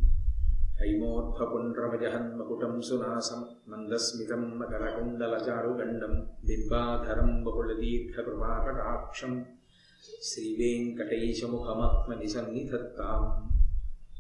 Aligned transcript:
हैमोर्ध्वपुण्ड्रमजहन्मकुटं 0.79 2.73
सुनासं 2.87 3.41
मन्दस्मितं 3.71 4.41
मकरकुण्डलचारुगण्डं 4.59 6.13
बिम्बाधरं 6.47 7.29
बहुलदीर्घकृपाकटाक्षं 7.45 9.33
श्रीवेङ्कटैशमुखमात्मनि 10.29 12.27
सन्निधत्ताम् 12.33 13.29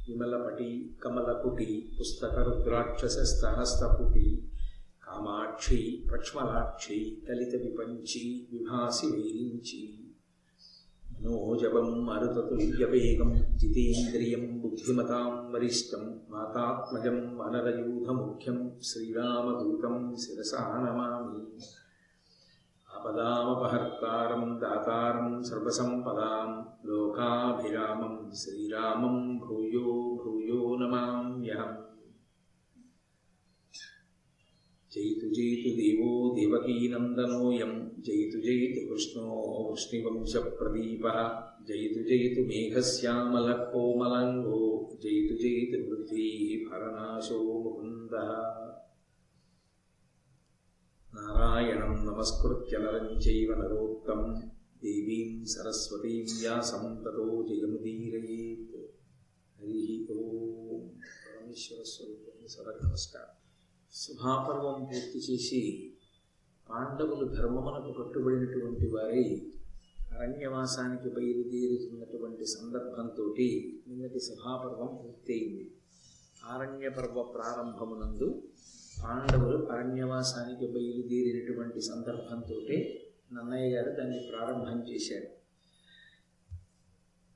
विमलपटी 0.07 0.71
कमलपुटी 1.03 1.69
पुस्तकरुद्राक्षसस्तहस्तपुटी 1.97 4.27
कामाक्षी 5.07 5.81
प्रक्ष्मलाक्षी 6.09 6.99
दलितविपञ्ची 7.27 8.23
विभासि 8.53 9.07
वैरिञ्ची 9.11 9.81
వేరించి 11.23 11.33
మనోజవం 11.39 12.05
మరుతతుల్యవేగం 12.05 13.31
జితేంద్రియం 13.55 14.43
బుద్ధిమతాం 14.59 15.51
వరిష్టం 15.53 16.03
మాతాత్మజం 16.29 17.17
వనరయూధముఖ్యం 17.37 18.57
శ్రీరామదూతం 18.83 20.15
శిరసా 20.15 20.63
నమామి. 20.85 21.39
ఆపదామపహర్తారం 22.89 24.43
దాతారం 24.61 25.43
సర్వసంపదాం 25.43 26.49
లోకాభిరామం 26.85 28.31
శ్రీరామం 28.33 29.15
భూయో 29.37 29.87
భూయో 30.23 30.61
నమామి. 30.75 31.32
జైతు 34.95 35.33
జైతు 35.33 35.75
దేవో 35.75 36.35
దేవకీనందనోయం 36.39 37.91
జైతు 37.99 38.37
జైతు 38.37 38.87
కృష్ణో 38.87 39.23
వృష్ణివంశ 39.69 40.37
ప్రదీప 40.37 41.03
జైతు 41.69 41.93
జైతు 41.93 42.41
మేఘశ్యామల 42.41 43.45
మేఘశ్యామలకోమలంగో 43.45 44.89
జైతు 45.03 45.33
జైతు 45.33 45.89
పృథ్వీ 45.89 46.65
భరనాశో 46.71 47.37
ముకుంద. 47.37 48.15
నారాయణం 51.15 52.05
నమస్కృత్య 52.05 52.77
నరం 52.77 53.17
చైవ 53.17 53.53
నరోత్తం 53.53 54.51
దేవీం 54.83 55.45
సరస్వతీం 55.45 56.25
వ్యాసం 56.39 57.01
తతో 57.01 57.45
జయముదీరయేత్. 57.49 58.81
హరి 59.61 60.07
ఓం. 60.11 60.79
పరమేశ్వర 61.25 61.83
స్వరూపం. 61.83 62.47
సరగ 62.47 62.89
నమస్కారం. 62.89 63.42
సభాపర్వం 63.93 64.83
పూర్తి 64.83 65.19
చేసి 65.19 65.93
పాండవులు 66.69 67.27
ధర్మమునకు 67.27 68.03
కట్టుబడినటువంటి 68.03 68.87
వారై 68.87 69.51
అరణ్యవాసానికి 70.11 71.09
బయలుదేరుతున్నటువంటి 71.09 72.45
సందర్భంతో 72.45 73.35
నిన్నటి 73.37 74.19
సభాపర్వం 74.19 74.87
పూర్తయింది. 74.87 75.71
ఆరణ్య 76.45 76.89
పర్వ 76.89 77.23
ప్రారంభమునందు 77.23 78.41
పాండవులు 79.03 79.65
అరణ్యవాసానికి 79.65 80.71
బయలుదేరినటువంటి 80.71 81.81
సందర్భంతో 81.81 82.61
నన్నయ్య 83.33 83.75
గారు 83.75 83.89
దాన్ని 83.89 84.27
ప్రారంభం 84.31 84.89
చేశారు. 84.89 85.27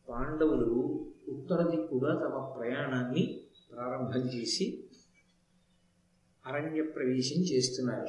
పాండవులు 0.09 1.05
ఉత్తర 1.29 1.69
దిక్కుగా 1.69 2.13
తమ 2.15 2.53
ప్రయాణాన్ని 2.59 3.41
ప్రారంభం 3.71 4.29
చేసి 4.29 4.86
అరణ్య 6.47 6.81
ప్రవేశం 6.81 7.41
చేస్తున్నారు. 7.41 8.07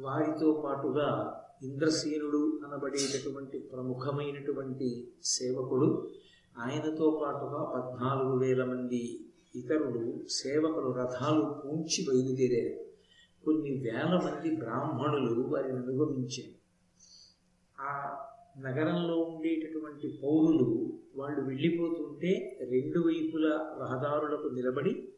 వారితో 0.00 0.62
పాటుగా 0.64 1.38
ఇంద్రసేనుడు 1.62 2.60
అనబడేటటువంటి 2.66 3.58
ప్రముఖమైనటువంటి 3.58 5.12
సేవకుడు 5.24 6.10
ఆయనతో 6.58 7.20
పాటుగా 7.24 7.72
పద్నాలుగు 7.74 8.38
వేల 8.38 8.64
మంది 8.64 9.24
ఇతరులు 9.54 10.26
సేవకులు 10.28 10.92
రథాలు 10.92 11.62
పూంచి 11.64 12.06
బయలుదేరారు. 12.08 12.84
కొన్ని 13.44 13.70
వేల 13.70 14.20
మంది 14.24 14.56
బ్రాహ్మణులు 14.56 15.40
వారిని 15.42 15.78
అనుగమించారు. 15.78 16.62
ఆ 17.80 18.18
నగరంలో 18.58 19.16
ఉండేటటువంటి 19.16 20.20
పౌరులు 20.22 20.92
వాళ్ళు 21.16 21.40
వెళ్ళిపోతుంటే 21.40 22.58
రెండు 22.70 22.98
వైపుల 22.98 23.46
రహదారులకు 23.80 24.48
నిలబడి 24.48 25.08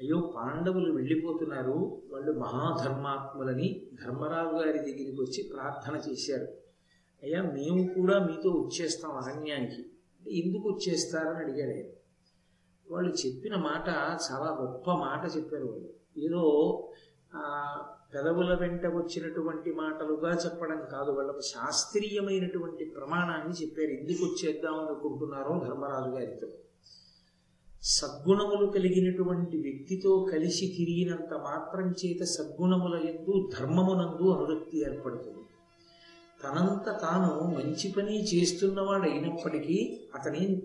అయ్యో 0.00 0.32
పాండవులు 0.36 0.92
వెళ్ళిపోతున్నారు. 0.92 2.02
వాళ్ళు 2.12 2.32
మహాధర్మాత్ములని 2.32 3.86
ధర్మరాజు 4.04 4.56
గారి 4.56 4.78
దగ్గరికి 4.78 5.16
వచ్చి 5.20 5.50
ప్రార్థన 5.52 6.10
చేశారు. 6.10 6.48
అయ్యా 7.22 7.42
మేము 7.42 7.94
కూడా 7.94 8.18
మీతో 8.18 8.50
వచ్చేస్తాం 8.50 9.12
అరణ్యానికి. 9.12 9.82
ఎందుకు 10.40 10.68
వచ్చేస్తారని 10.68 11.38
అడిగాడు 11.44 12.02
వాళ్ళు 12.92 13.10
చెప్పిన 13.26 13.56
మాట 13.56 13.88
చాలా 14.30 14.48
గొప్ప 14.60 14.90
మాట 14.90 15.36
చెప్పారు 15.36 15.64
వాళ్ళు. 15.64 15.88
ఏదో 16.18 16.42
పెదవుల 18.14 18.58
వెంట 18.60 18.86
వచ్చినటువంటి 18.86 19.72
మాటలుగా 19.72 20.30
చెప్పడం 20.34 20.78
కాదు 20.92 21.10
వాళ్ళకు 21.10 21.40
శాస్త్రీయమైనటువంటి 21.40 22.84
ప్రమాణాన్ని 22.84 23.54
చెప్పారు. 23.54 23.88
ఎందుకు 23.88 24.24
వచ్చేద్దాం 24.24 24.74
అనుకుంటున్నారో 24.74 25.60
ధర్మరాజు 25.64 26.10
గారితో. 26.10 26.48
సద్గుణములు 27.84 28.66
కలిగినటువంటి 28.66 29.56
వ్యక్తితో 29.56 30.26
కలిసి 30.32 30.66
తిరిగినంత 30.66 31.34
మాత్రం 31.34 31.86
చేత 31.90 32.24
సద్గుణముల 32.24 32.94
ఎందు 32.94 33.50
ధర్మమునందు 33.58 34.30
అనురక్తి 34.30 34.80
ఏర్పడుతుంది. 34.80 35.42
తనంత 36.42 36.86
తాను 37.02 37.54
మంచి 37.56 37.92
పని 37.92 38.24
చేస్తున్నవాడు 38.24 39.10
అయినప్పటికీ 39.10 39.98
అతని 40.14 40.56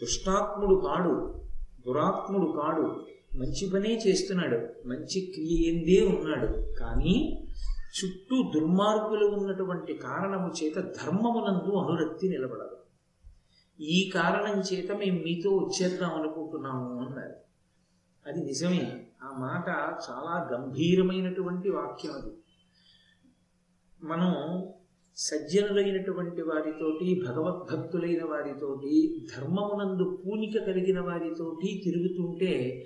దుష్టాత్ముడు 0.00 0.74
కాడు 0.74 1.14
దురాత్ముడు 1.86 2.52
కాడు 2.52 2.86
మంచి 3.38 3.70
పనే 3.70 4.02
చేస్తున్నాడు 4.06 4.88
మంచి 4.88 5.20
క్రియ 5.20 5.72
ఎందే 5.72 5.98
ఉన్నాడు. 6.14 6.74
కానీ 6.80 7.46
చుట్టూ 7.96 8.36
దుర్మార్గులు 8.54 9.26
ఉన్నటువంటి 9.26 9.94
కారణము 9.94 10.64
చేత 10.64 10.74
ధర్మమునందు 10.74 11.70
అనురక్తి 11.76 12.28
నిలబడదు. 12.28 12.75
ఈ 13.80 14.10
కారణం 14.14 14.60
చేత 14.60 14.92
మేము 14.92 15.22
మీతో 15.22 15.50
వచ్చేద్దాం 15.50 16.14
అనుకుంటున్నాము 16.14 17.06
అన్నారు. 17.06 17.34
అది 18.26 18.44
నిజమే. 18.44 19.06
ఆ 19.22 19.38
మాట 19.38 19.68
చాలా 20.10 20.48
గంభీరమైనటువంటి 20.52 21.70
వాక్యం 21.70 22.12
అది. 22.12 22.32
మనం 24.02 24.64
సజ్జనులైనటువంటి 25.16 26.42
వారితోటి 26.42 27.22
భగవద్భక్తులైన 27.28 28.24
వారితోటి 28.24 29.20
ధర్మమునందు 29.36 30.22
పూనిక 30.26 30.64
కలిగిన 30.66 31.00
వారితోటి 31.00 31.80
తిరుగుతుంటే 31.84 32.84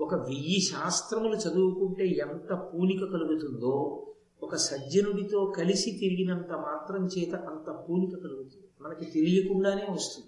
ఒక 0.00 0.14
వెయ్యి 0.14 0.60
శాస్త్రములు 0.60 1.34
చదువుకుంటే 1.34 2.06
ఎంత 2.06 2.70
పూనిక 2.74 3.00
కలుగుతుందో 3.00 4.06
ఒక 4.42 4.54
సజ్జనుడితో 4.54 5.54
కలిసి 5.56 5.90
తిరిగినంత 5.90 6.52
మాత్రం 6.52 7.06
చేత 7.06 7.34
అంత 7.34 7.84
పూనిక 7.88 8.18
కలుగుతుంది. 8.18 8.69
మనకి 8.80 9.04
తెలియకుండానే 9.04 9.86
వస్తుంది. 9.92 10.26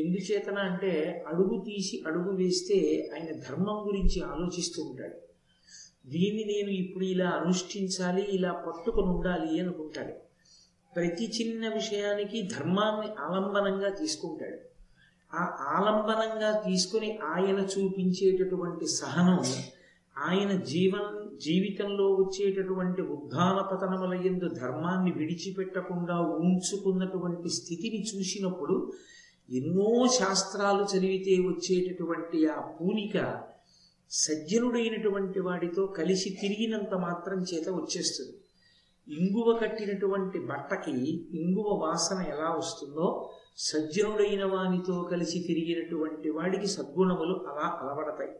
ఎందుచేతన 0.00 0.58
అంటే 0.58 1.24
అడుగు 1.28 1.64
తీసి 1.64 2.02
అడుగు 2.06 2.36
వేస్తే 2.36 3.10
ఆయన 3.14 3.38
ధర్మం 3.38 3.86
గురించి 3.86 4.22
ఆలోచిస్తూ 4.22 4.82
ఉంటాడు. 4.82 5.14
దీన్ని 6.08 6.44
నేను 6.44 6.68
ఇప్పుడు 6.68 7.04
ఇలా 7.04 7.30
అనుష్ఠించాలి 7.30 8.22
ఇలా 8.22 8.52
పట్టుకొని 8.52 9.06
ఉండాలి 9.06 9.60
అనుకుంటాడు. 9.60 10.12
ప్రతి 10.94 11.24
చిన్న 11.24 11.68
విషయానికి 11.68 12.42
ధర్మాన్ని 12.42 13.12
ఆలంబనంగా 13.12 13.88
తీసుకుంటాడు. 13.88 14.58
ఆ 15.36 15.56
ఆలంబనంగా 15.60 16.60
తీసుకుని 16.60 17.18
ఆయన 17.18 17.58
చూపించేటటువంటి 17.58 18.86
సహనం 18.86 19.44
ఆయన 20.18 20.60
జీవన 20.60 21.23
జీవితంలో 21.40 22.14
వచ్చేటటువంటి 22.14 23.02
ఉద్ధాన 23.02 23.76
పతనముల 23.76 24.26
ఎందు 24.26 24.48
ధర్మాన్ని 24.48 25.12
విడిచిపెట్టకుండా 25.12 26.20
ఉంచుకున్నటువంటి 26.20 27.48
స్థితిని 27.48 28.00
చూసినప్పుడు 28.02 28.92
ఎన్నో 29.52 30.06
శాస్త్రాలు 30.08 30.82
చదివితే 30.82 31.42
వచ్చేటటువంటి 31.42 32.46
ఆ 32.46 32.60
పూనిక 32.60 33.42
సజ్జనుడైనటువంటి 34.10 35.40
వాడితో 35.40 35.86
కలిసి 35.86 36.30
తిరిగినంత 36.30 36.94
మాత్రం 36.94 37.38
చేత 37.40 37.68
వచ్చేస్తుంది. 37.68 38.38
ఇంగువ 39.20 39.58
కట్టినటువంటి 39.58 40.38
బట్టకి 40.38 40.90
ఇంగువ 41.38 41.74
వాసన 41.74 42.24
ఎలా 42.26 42.54
వస్తుందో 42.54 43.30
సజ్జనుడైన 43.58 44.44
వానితో 44.44 45.02
కలిసి 45.02 45.38
తిరిగినటువంటి 45.46 46.30
వాడికి 46.30 46.66
సద్గుణములు 46.66 47.44
అలా 47.48 47.66
అలవడతాయి. 47.82 48.30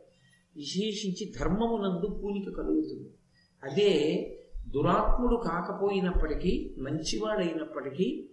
విశేషించి 0.57 1.33
ధర్మమునందు 1.41 2.21
పూనిక 2.23 2.57
కలుగుతుంది. 2.57 3.11
అదే 3.63 3.93
దురాత్ముడు 4.69 5.37
కాకపోయినప్పటికీ 5.37 6.75
మంచివాడైనప్పటికీ 6.79 8.29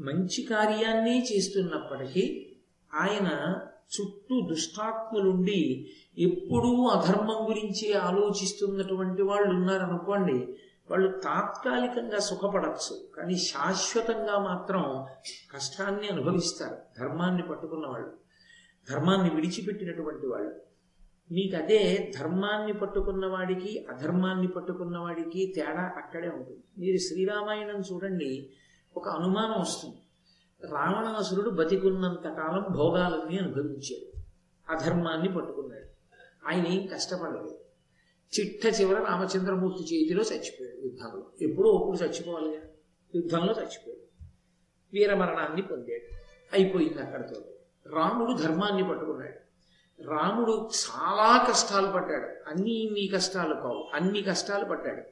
మంచి 0.00 0.42
కార్యాన్నే 0.42 1.26
చేస్తున్నప్పటికీ 1.32 2.56
ఆయన 2.94 3.58
చుట్టూ 3.94 4.48
దుష్టాత్ములుండి 4.48 5.88
ఎప్పుడూ 6.18 6.86
అధర్మం 6.86 7.48
గురించి 7.48 7.92
ఆలోచిస్తున్నటువంటి 7.92 9.22
వాళ్ళు 9.22 9.48
ఉన్నారనుకోండి 9.48 10.54
వాళ్ళు 10.90 11.18
తాత్కాలికంగా 11.18 12.18
సుఖపడచ్చు. 12.18 13.08
కానీ 13.16 13.36
శాశ్వతంగా 13.36 14.38
మాత్రం 14.38 15.06
కష్టాన్ని 15.54 16.08
అనుభవిస్తారు. 16.08 16.76
ధర్మాన్ని 16.98 17.42
పట్టుకున్న 17.42 17.86
వాళ్ళు 17.86 18.12
ధర్మాన్ని 18.90 19.34
విడిచిపెట్టినటువంటి 19.34 20.26
వాళ్ళు. 20.26 20.67
మీకు 21.32 21.56
అదే 21.56 22.12
ధర్మాన్ని 22.20 22.72
పట్టుకున్నవాడికి 22.72 23.86
అధర్మాన్ని 23.90 24.48
పట్టుకున్నవాడికి 24.48 25.52
తేడా 25.56 25.92
అక్కడే 25.96 26.28
ఉంటుంది. 26.28 26.62
మీరు 26.78 26.96
శ్రీరామాయణం 26.96 27.80
చూడండి 27.80 28.50
ఒక 28.96 29.08
అనుమానం 29.08 29.60
వస్తుంది. 29.60 29.96
రావణాసురుడు 30.72 31.50
బతికున్నంత 31.50 32.28
కాలం 32.28 32.64
భోగాలన్నీ 32.76 33.38
అనుభవించాడు. 33.38 34.20
అధర్మాన్ని 34.72 35.36
పట్టుకున్నాడు. 35.36 35.88
ఆయన 36.48 36.66
ఏం 36.66 36.86
కష్టపడలేదు. 36.86 37.58
చిట్ట 38.40 38.80
చివర 38.80 39.04
రామచంద్రమూర్తి 39.04 39.82
చేతిలో 39.82 40.22
చచ్చిపోయాడు 40.22 40.76
యుద్ధంలో. 40.76 41.26
ఎప్పుడో 41.42 41.70
ఒప్పుడు 41.70 41.96
చచ్చిపోవాలిగా 41.96 42.62
యుద్ధంలో 43.14 43.52
చచ్చిపోయాడు. 43.52 44.26
వీరమరణాన్ని 44.92 45.62
పొందాడు. 45.62 46.14
అయిపోయింది 46.52 47.02
అక్కడితో 47.02 47.44
రాముడు 47.86 48.32
ధర్మాన్ని 48.32 48.88
పట్టుకున్నాడు. 48.88 49.47
రాముడు 50.06 50.70
చాలా 50.70 51.46
కష్టాలు 51.50 51.86
పడ్డాడు. 51.86 52.50
అన్ని 52.50 52.70
ఇన్ని 52.70 53.06
కష్టాలు 53.06 53.54
కావు. 53.54 53.90
అన్ని 53.94 54.22
కష్టాలు 54.22 54.64
పడ్డాడు. 54.64 55.02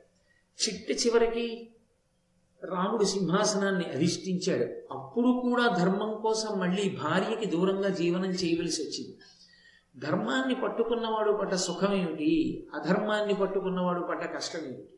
చిట్ట 0.62 1.06
చివరికి 1.06 1.70
రాముడు 2.64 3.04
సింహాసనాన్ని 3.04 3.84
అధిష్ఠించాడు. 3.84 4.94
అప్పుడు 4.94 5.40
కూడా 5.42 5.76
ధర్మం 5.76 6.20
కోసం 6.20 6.58
మళ్ళీ 6.58 6.96
భార్యకి 7.02 7.46
దూరంగా 7.46 7.88
జీవనం 7.88 8.30
చేయవలసి 8.30 8.82
వచ్చింది. 8.82 9.18
ధర్మాన్ని 9.98 10.54
పట్టుకున్నవాడు 10.54 11.32
పడ్డ 11.32 11.54
సుఖం 11.54 11.94
ఏమిటి? 11.94 12.66
అధర్మాన్ని 12.74 13.34
పట్టుకున్నవాడు 13.34 14.00
పడ్డ 14.00 14.36
కష్టం 14.36 14.58
ఏమిటి? 14.58 14.88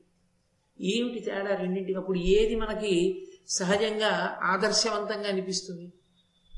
ఏమిటి 0.80 1.20
తేడా 1.20 1.56
రెండింటికి? 1.56 1.98
అప్పుడు 1.98 2.18
ఏది 2.18 2.56
మనకి 2.56 3.26
సహజంగా 3.48 4.38
ఆదర్శవంతంగా 4.42 5.28
అనిపిస్తుంది? 5.28 5.92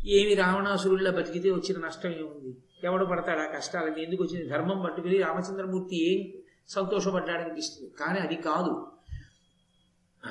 ఏమి 0.06 0.34
రావణాసురుళ్ళ 0.34 1.10
బతికితే 1.10 1.50
వచ్చిన 1.50 1.86
నష్టం 1.86 2.10
ఏముంది? 2.10 2.56
ఎవడు 2.84 3.04
పడతాడు 3.04 3.40
ఆ 3.40 3.44
కష్టాలని 3.44 4.04
ఎందుకు 4.04 4.22
వచ్చింది? 4.22 4.48
ధర్మం 4.48 4.82
పట్టుకుని 4.84 5.22
రామచంద్రమూర్తి 5.22 6.14
ఏం 6.14 6.42
సంతోషపడ్డాడనిపిస్తుంది 6.68 7.92
కానీ 8.00 8.20
అది 8.20 8.34
కాదు. 8.34 8.86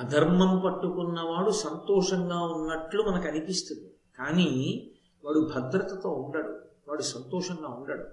అధర్మం 0.00 0.62
పట్టుకున్నవాడు 0.64 1.50
సంతోషంగా 1.50 2.40
ఉన్నట్లు 2.40 3.02
మనకు 3.02 3.28
అనిపిస్తుంది. 3.28 3.90
కానీ 4.18 4.90
వాడు 5.24 5.50
భద్రతతో 5.56 6.10
ఉండడు. 6.10 6.48
వాడు 6.88 7.02
సంతోషంగా 7.02 7.68
ఉండడు. 7.68 8.04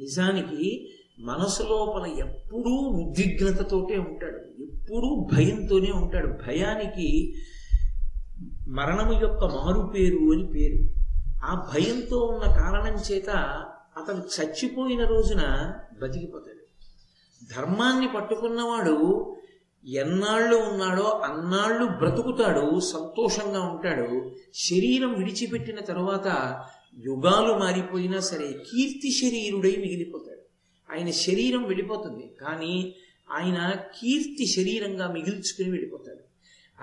నిజానికి 0.00 0.90
మనసు 1.18 1.62
లోపల 1.62 2.06
ఎప్పుడూ 2.06 2.70
ఉద్విగ్నతతోటే 2.70 3.98
ఉంటాడు. 3.98 4.62
ఎప్పుడూ 4.62 5.28
భయంతోనే 5.32 5.90
ఉంటాడు. 5.90 6.26
భయానికి 6.26 7.34
మరణము 8.68 9.12
యొక్క 9.12 9.44
మారు 9.44 9.86
పేరు 9.86 10.32
అని 10.32 10.46
పేరు. 10.46 11.00
ఆ 11.44 11.70
భయంతో 11.74 12.18
ఉన్న 12.18 12.54
కారణం 12.54 12.96
చేత 13.12 13.26
అతను 13.96 14.22
చచ్చిపోయిన 14.24 15.04
రోజున 15.04 15.72
బతికిపోతాడు 16.02 16.60
ధర్మాన్ని 17.56 18.08
పట్టుకున్నవాడు 18.08 19.36
ఎన్నాళ్ళు 19.86 20.56
ఉన్నాడో 20.56 21.02
అన్నాళ్ళు 21.02 21.84
బ్రతుకుతాడు 21.86 22.80
సంతోషంగా 22.80 23.60
ఉంటాడు. 23.60 24.34
శరీరం 24.54 25.18
విడిచిపెట్టిన 25.18 25.80
తరువాత 25.80 26.28
యుగాలు 26.98 27.58
మారిపోయినా 27.58 28.20
సరే 28.20 28.48
కీర్తి 28.48 29.10
శరీరుడై 29.12 29.76
మిగిలిపోతాడు. 29.76 30.40
ఆయన 30.92 31.10
శరీరం 31.10 31.62
వెళ్ళిపోతుంది 31.62 32.36
కానీ 32.40 32.94
ఆయన 33.30 33.70
కీర్తి 33.70 34.46
శరీరంగా 34.46 35.12
మిగిల్చుకుని 35.12 35.70
వెళ్ళిపోతాడు 35.70 36.30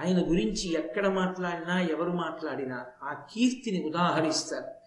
ఆయన 0.01 0.29
గురించి 0.29 0.73
ఎక్కడ 0.73 1.07
మాట్లాడినా 1.07 1.81
ఎవరు 1.81 2.11
మాట్లాడినా 2.11 2.85
ఆ 3.03 3.13
కీర్తిని 3.33 3.85
ఉదాహరిస్తారు. 3.85 4.86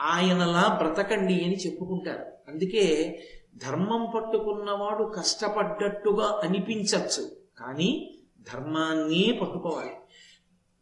ఆయనలా 0.00 0.78
బ్రతకండి 0.82 1.44
అని 1.44 1.56
చెప్పుకుంటారు. 1.56 2.24
అందుకే 2.48 3.18
ధర్మం 3.56 4.12
పట్టుకున్నవాడు 4.16 5.04
కష్టపడ్డట్టుగా 5.04 6.40
అనిపించవచ్చు 6.44 7.30
కానీ 7.58 8.18
ధర్మాన్నే 8.52 9.38
పట్టుకోవాలి. 9.42 9.90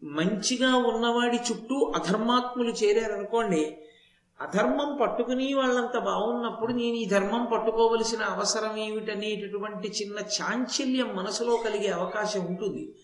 మంచిగా 0.02 0.76
ఉన్నవాడి 0.76 1.36
చుట్టూ 1.36 1.92
అధర్మాత్ములు 1.96 2.70
చేరారనుకోండి 2.70 3.78
అధర్మం 4.40 4.98
పట్టుకుని 5.02 5.54
వాళ్ళంత 5.54 5.98
బాగున్నప్పుడు 5.98 6.72
నేను 6.72 6.96
ఈ 6.96 7.04
ధర్మం 7.04 7.48
పట్టుకోవలసిన 7.52 8.22
అవసరం 8.22 8.76
ఏమిటనేటటువంటి 8.76 9.88
చిన్న 9.88 10.18
చాంచల్యం 10.18 11.16
మనసులో 11.16 11.56
కలిగే 11.56 11.88
అవకాశం 11.88 12.40
ఉంటుంది. 12.46 12.94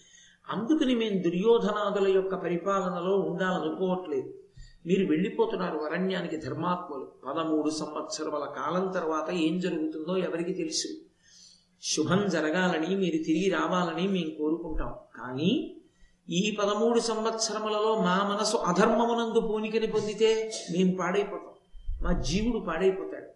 అందుకని 0.49 0.95
మేము 0.95 1.23
దుర్యోధనాదుల 1.23 2.17
యొక్క 2.17 2.35
పరిపాలనలో 2.35 3.17
ఉండాలనుకోవట్లేదు. 3.17 4.40
మీరు 4.87 5.07
వెళ్ళిపోతున్నారు 5.07 5.79
అరణ్యానికి 5.79 6.37
ధర్మాత్ములు. 6.37 7.13
పదమూడు 7.27 7.71
సంవత్సరముల 7.71 8.45
కాలం 8.45 8.93
తర్వాత 8.93 9.31
ఏం 9.31 9.61
జరుగుతుందో 9.61 10.17
ఎవరికి 10.17 10.53
తెలుసు. 10.53 10.89
శుభం 11.83 12.29
జరగాలని 12.29 12.97
మీరు 12.97 13.25
తిరిగి 13.25 13.51
రావాలని 13.51 14.09
మేము 14.09 14.31
కోరుకుంటాం. 14.31 14.95
కానీ 15.17 15.77
ఈ 16.31 16.57
పదమూడు 16.61 17.01
సంవత్సరములలో 17.01 18.03
మా 18.03 18.37
మనసు 18.37 18.57
అధర్మమునందు 18.57 19.41
పూనికని 19.41 19.87
పొందితే 19.87 20.53
మేము 20.73 20.97
పాడైపోతాం. 20.97 21.55
మా 22.03 22.21
జీవుడు 22.21 22.59
పాడైపోతాడు. 22.59 23.31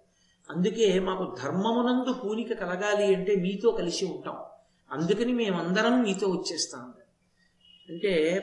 అందుకే 0.50 0.98
మాకు 0.98 1.36
ధర్మమునందు 1.42 2.12
పూనిక 2.12 2.60
కలగాలి 2.60 3.14
అంటే 3.14 3.36
మీతో 3.36 3.70
కలిసి 3.70 4.04
ఉంటాం. 4.04 4.36
అందుకని 4.90 5.32
మేమందరం 5.32 6.02
మీతో 6.02 6.26
వచ్చేస్తాం. 6.26 6.94
అంటే 7.88 8.42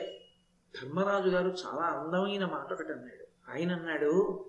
ధర్మరాజు 0.76 1.28
గారు 1.28 1.48
చాలా 1.48 1.82
అందమైన 1.82 2.44
మాట 2.44 2.72
ఒకటి 2.72 2.92
అన్నాడు. 2.92 3.54
ఆయన 3.54 3.72
అన్నాడు 3.72 4.44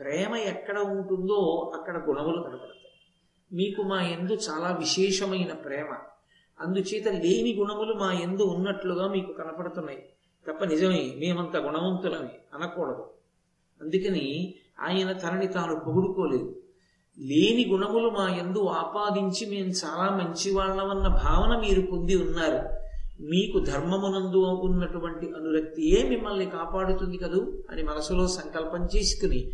ప్రేమ 0.00 0.36
ఎక్కడ 0.36 0.78
ఉంటుందో 0.78 1.72
అక్కడ 1.74 1.96
గుణములు 2.08 2.42
కనపడతాయి. 2.42 2.92
మీకు 3.52 3.82
మా 3.82 4.02
ఎందు 4.02 4.32
చాలా 4.32 4.76
విశేషమైన 4.76 5.52
ప్రేమ. 5.52 5.94
అందుచేత 6.60 7.08
లేని 7.08 7.56
గుణములు 7.58 7.94
మా 7.94 8.12
ఎందు 8.12 8.42
ఉన్నట్లుగా 8.42 9.08
మీకు 9.08 9.32
కనపడుతున్నాయి. 9.32 10.08
తప్ప 10.48 10.64
నిజమే 10.64 11.14
మేమంత 11.18 11.56
గుణవంతులమే 11.56 12.38
అనకూడదు. 12.54 13.10
అందుకని 13.80 14.54
ఆయన 14.80 15.12
తనని 15.12 15.46
తాను 15.46 15.80
పొగుడుకోలేదు. 15.80 16.62
లేని 17.18 17.66
గుణములు 17.70 18.10
మా 18.10 18.28
ఎందు 18.28 18.66
ఆపాదించి 18.66 19.46
మేము 19.50 19.68
చాలా 19.68 20.16
మంచి 20.16 20.54
వాళ్ళమన్న 20.54 21.08
భావన 21.08 21.60
మీరు 21.60 21.80
పొంది 21.80 22.16
ఉన్నారు. 22.16 22.77
మీకు 23.20 23.58
ధర్మమునందు 23.58 24.36
ఉన్నటువంటి 24.36 25.26
అనురక్తియే 25.26 26.08
మిమ్మల్ని 26.08 26.46
కాపాడుతుంది 26.46 27.16
కదూ? 27.16 27.52
అని 27.70 27.82
మనసులో 27.82 28.28
సంకల్పం 28.28 28.88
చేసుకుని 28.96 29.50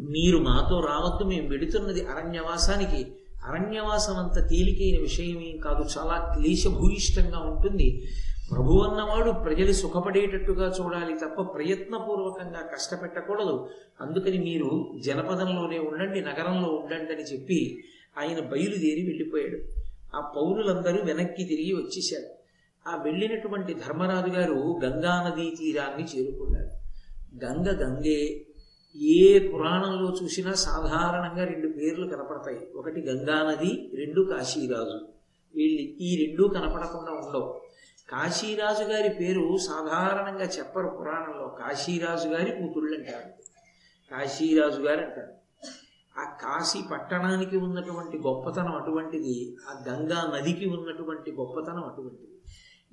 మీరు 0.00 0.38
మాతో 0.38 0.80
రావద్దు 0.80 1.24
మేము 1.24 1.48
వెడుతున్నది 1.48 2.06
అరణ్యవాసానికి. 2.06 3.12
అరణ్యవాసం 3.44 4.16
అంత 4.16 4.48
తేలికైన 4.48 5.00
విషయం 5.00 5.40
ఏం 5.40 5.56
కాదు 5.56 5.98
చాలా 5.98 6.34
క్లేశభూయిష్టంగా 6.34 7.38
ఉంటుంది. 7.38 8.08
ప్రభు 8.50 8.72
అన్నవాడు 8.72 9.30
ప్రజలు 9.30 9.72
సుఖపడేటట్టుగా 9.72 10.74
చూడాలి 10.80 11.14
తప్ప 11.14 11.42
ప్రయత్నపూర్వకంగా 11.42 12.60
కష్టపెట్టకూడదు. 12.72 13.68
అందుకని 14.00 14.38
మీరు 14.38 15.00
జనపదంలోనే 15.06 15.78
ఉండండి 15.78 16.20
నగరంలో 16.20 16.68
ఉండండి 16.68 17.12
అని 17.12 17.22
చెప్పి 17.22 17.84
ఆయన 18.18 18.40
బయలుదేరి 18.40 19.02
వెళ్ళిపోయాడు. 19.06 19.58
ఆ 20.16 20.20
పౌరులందరూ 20.36 21.04
వెనక్కి 21.04 21.44
తిరిగి 21.44 21.72
వచ్చేశారు. 21.72 22.35
ఆ 22.86 22.96
వెళ్ళినటువంటి 22.96 23.74
ధర్మరాజు 23.74 24.32
గారు 24.32 24.80
గంగా 24.84 25.30
నదీ 25.30 25.56
తీరాన్ని 25.58 26.04
చేరుకున్నారు. 26.04 26.70
గంగ 27.44 27.82
గంగే 27.82 28.46
ఏ 28.96 29.48
పురాణంలో 29.48 30.16
చూసినా 30.22 30.54
సాధారణంగా 30.54 31.44
రెండు 31.44 31.68
పేర్లు 31.68 32.06
కనపడతాయి. 32.06 32.70
ఒకటి 32.74 33.00
గంగా 33.00 33.50
నది 33.50 33.90
రెండు 33.94 34.20
కాశీరాజు. 34.20 35.08
వీళ్ళు 35.54 35.82
ఈ 35.82 36.26
రెండూ 36.26 36.48
కనపడకుండా 36.48 37.12
ఉండవు. 37.12 37.60
కాశీరాజు 38.08 38.82
గారి 38.82 39.08
పేరు 39.08 39.56
సాధారణంగా 39.56 40.44
చెప్పరు 40.44 40.88
పురాణంలో. 40.88 41.48
కాశీరాజు 41.48 42.28
గారి 42.28 42.50
కూతుళ్ళు 42.50 42.94
అంటారు. 42.94 43.28
కాశీరాజు 44.10 44.80
గారు 44.80 45.00
అంటారు. 45.00 45.32
ఆ 46.20 46.24
కాశీ 46.24 46.78
పట్టణానికి 46.92 47.56
ఉన్నటువంటి 47.56 48.18
గొప్పతనం 48.18 48.76
అటువంటిది 48.76 49.56
ఆ 49.68 49.84
గంగా 49.88 50.32
నదికి 50.34 50.66
ఉన్నటువంటి 50.66 51.32
గొప్పతనం 51.32 51.84
అటువంటిది. 51.84 52.32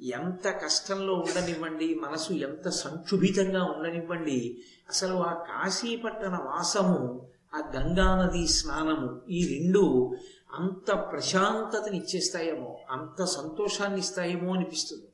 ఎంత 0.04 0.50
కష్టంలో 0.50 1.14
ఉండనివ్వండి 1.14 1.96
మనసు 1.96 2.34
ఎంత 2.34 2.70
సంక్షుభితంగా 2.70 3.64
ఉండనివ్వండి 3.64 4.58
అసలు 4.90 5.14
ఆ 5.14 5.34
కాశీపట్టణ 5.34 6.30
వాసము 6.30 7.28
ఆ 7.56 7.72
గంగా 7.76 8.26
నది 8.26 8.48
స్నానము 8.48 9.22
ఈ 9.30 9.48
రెండు 9.48 10.16
అంత 10.54 10.92
ప్రశాంతతని 10.92 11.98
ఇచ్చేస్తాయేమో 11.98 12.80
అంత 12.90 13.24
సంతోషాన్ని 13.24 14.00
ఇస్తాయేమో 14.00 14.54
అనిపిస్తుంది. 14.54 15.08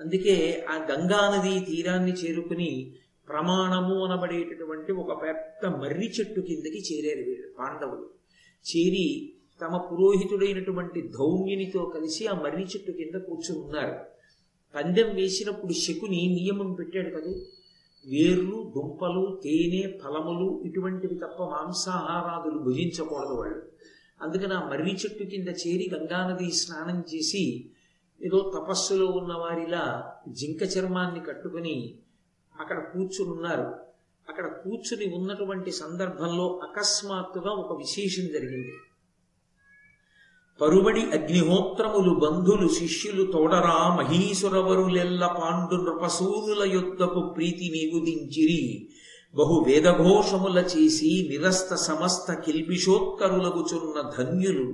అందుకే 0.00 0.66
ఆ 0.70 0.74
గంగా 0.74 1.36
నది 1.36 1.60
తీరాన్ని 1.60 2.12
చేరుకుని 2.12 2.94
ప్రమాణము 3.28 4.04
అనబడేటటువంటి 4.04 4.92
ఒక 4.92 5.22
పెద్ద 5.22 5.66
మర్రి 5.66 6.06
చెట్టు 6.06 6.40
కిందకి 6.40 6.78
చేరారు 6.78 7.24
వీళ్ళు 7.30 7.48
పాండవులు. 7.58 8.10
చేరి 8.68 9.32
తమ 9.60 9.76
పురోహితుడైనటువంటి 9.76 11.08
ధౌమ్యునితో 11.08 11.84
కలిసి 11.84 12.26
ఆ 12.26 12.34
మర్రి 12.34 12.62
చెట్టు 12.62 12.92
కింద 12.92 13.20
కూర్చుని 13.20 13.60
ఉన్నారు. 13.64 14.17
పందెం 14.74 15.14
వేసినప్పుడు 15.14 15.72
శకుని 15.72 16.20
నియమం 16.34 16.72
పెట్టాడు 16.72 17.10
కదూ. 17.10 17.32
వేర్లు 18.06 18.72
దుంపలు 18.76 19.40
తేనె 19.44 19.98
ఫలములు 19.98 20.62
ఇటువంటివి 20.64 21.14
తప్ప 21.14 21.42
మాంసాహారాదులు 21.42 22.58
భుజించకూడదు 22.58 23.34
వాళ్ళు 23.34 23.62
అందుకని 24.22 24.54
ఆ 24.54 24.68
మర్రి 24.68 24.92
చెట్టు 24.92 25.24
కింద 25.24 25.48
చేరి 25.48 25.90
గంగానది 25.94 26.50
స్నానం 26.50 27.04
చేసి 27.14 27.70
ఏదో 28.20 28.52
తపస్సులో 28.54 29.06
ఉన్న 29.06 29.32
వారిలా 29.32 30.12
జింక 30.28 30.62
చర్మాన్ని 30.62 31.20
కట్టుకుని 31.20 31.94
అక్కడ 32.60 32.78
కూర్చుని 32.92 33.30
ఉన్నారు. 33.30 33.74
అక్కడ 34.28 34.46
కూర్చుని 34.46 35.14
ఉన్నటువంటి 35.14 35.72
సందర్భంలో 35.72 36.60
అకస్మాత్తుగా 36.62 37.50
ఒక 37.50 37.78
విశేషం 37.78 38.26
జరిగింది. 38.32 38.72
పరుబడి 40.58 41.06
అగ్నిహోత్రములు 41.12 42.20
బంధులు 42.20 42.68
శిష్యులు 42.68 43.32
తోడరా 43.32 43.96
మహీసురవరులెల్ల 43.96 45.26
పాండు 45.36 45.76
నృపసూనుల 45.76 46.72
యుద్ధకు 46.72 47.28
ప్రీతి 47.28 47.68
నిగుదించిరి 47.68 48.88
బహు 49.34 49.64
వేదఘోషముల 49.66 50.58
చేసి 50.72 51.28
నిరస్త 51.30 51.74
సమస్త 51.82 52.32
కిల్బిషోత్తరులగుచున్న 52.44 54.14
ధన్యులు 54.16 54.66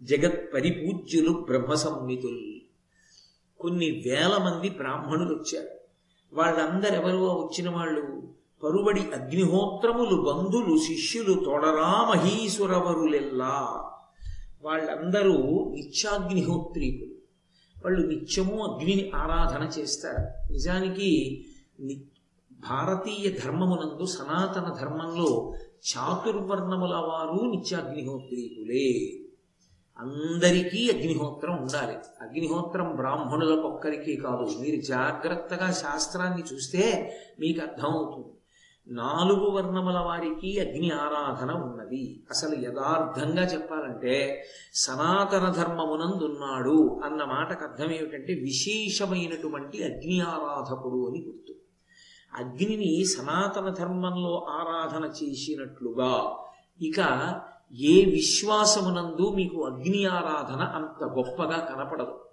జగత్ 0.00 0.54
పరిపూజ్యులు 0.54 1.44
బ్రహ్మ 1.48 1.74
కొన్ని 3.60 3.90
వేల 4.06 4.38
మంది 4.38 4.70
బ్రాహ్మణులు 4.70 5.34
వచ్చారు 5.34 5.74
వాళ్ళందరెవరో 6.32 7.34
వచ్చిన 7.34 7.70
వాళ్ళు 7.70 8.06
పరుబడి 8.62 9.02
అగ్నిహోత్రములు 9.14 10.22
బంధులు 10.22 10.76
శిష్యులు 10.86 11.34
తొడరామహీసురవరులెల్లా 11.46 13.56
వాళ్ళందరూ 14.66 15.32
నిత్యాగ్నిహోత్రీకులు. 15.74 17.16
వాళ్ళు 17.84 18.06
నిత్యము 18.06 18.66
అగ్నిని 18.66 19.10
ఆరాధన 19.14 19.80
చేస్తారు. 19.80 20.52
నిజానికి 20.52 21.10
భారతీయ 22.52 23.30
ధర్మమునందు 23.30 24.06
సనాతన 24.06 24.74
ధర్మంలో 24.80 25.54
చాతుర్వర్ణముల 25.86 26.94
వారు 26.94 27.50
నిత్యాగ్నిహోత్రీకులే. 27.50 29.10
అందరికీ 29.98 30.90
అగ్నిహోత్రం 30.90 31.56
ఉండాలి. 31.62 31.96
అగ్నిహోత్రం 32.20 32.96
బ్రాహ్మణులకొక్కరికి 32.96 34.16
కాదు. 34.16 34.58
మీరు 34.60 34.80
జాగ్రత్తగా 34.82 35.70
శాస్త్రాన్ని 35.72 36.54
చూస్తే 36.54 36.82
మీకు 37.40 37.60
అర్థమవుతుంది 37.60 38.35
నాలుగు 38.88 39.50
వర్ణముల 39.50 39.98
వారికి 39.98 40.60
అగ్ని 40.60 40.90
ఆరాధన 40.90 41.52
ఉన్నది. 41.52 42.24
అసలు 42.30 42.54
యథార్థంగా 42.54 43.42
చెప్పాలంటే 43.42 44.44
సనాతన 44.74 45.48
ధర్మమునందున్నాడు 45.52 47.00
అన్న 47.04 47.24
మాటకు 47.24 47.64
అర్థం 47.64 47.84
ఏమిటంటే 47.84 48.34
విశేషమైనటువంటి 48.34 49.84
అగ్ని 49.84 50.20
ఆరాధకుడు 50.20 51.08
అని 51.08 51.24
గుర్తు. 51.26 51.54
అగ్నిని 52.34 53.04
సనాతన 53.04 53.68
ధర్మంలో 53.68 54.46
ఆరాధన 54.50 55.04
చేసినట్లుగా 55.04 56.36
ఇక 56.82 57.00
ఏ 57.74 58.04
విశ్వాసమునందు 58.04 59.30
మీకు 59.30 59.64
అగ్ని 59.64 60.04
ఆరాధన 60.04 60.62
అంత 60.62 61.04
గొప్పగా 61.04 61.58
కనపడదు. 61.58 62.25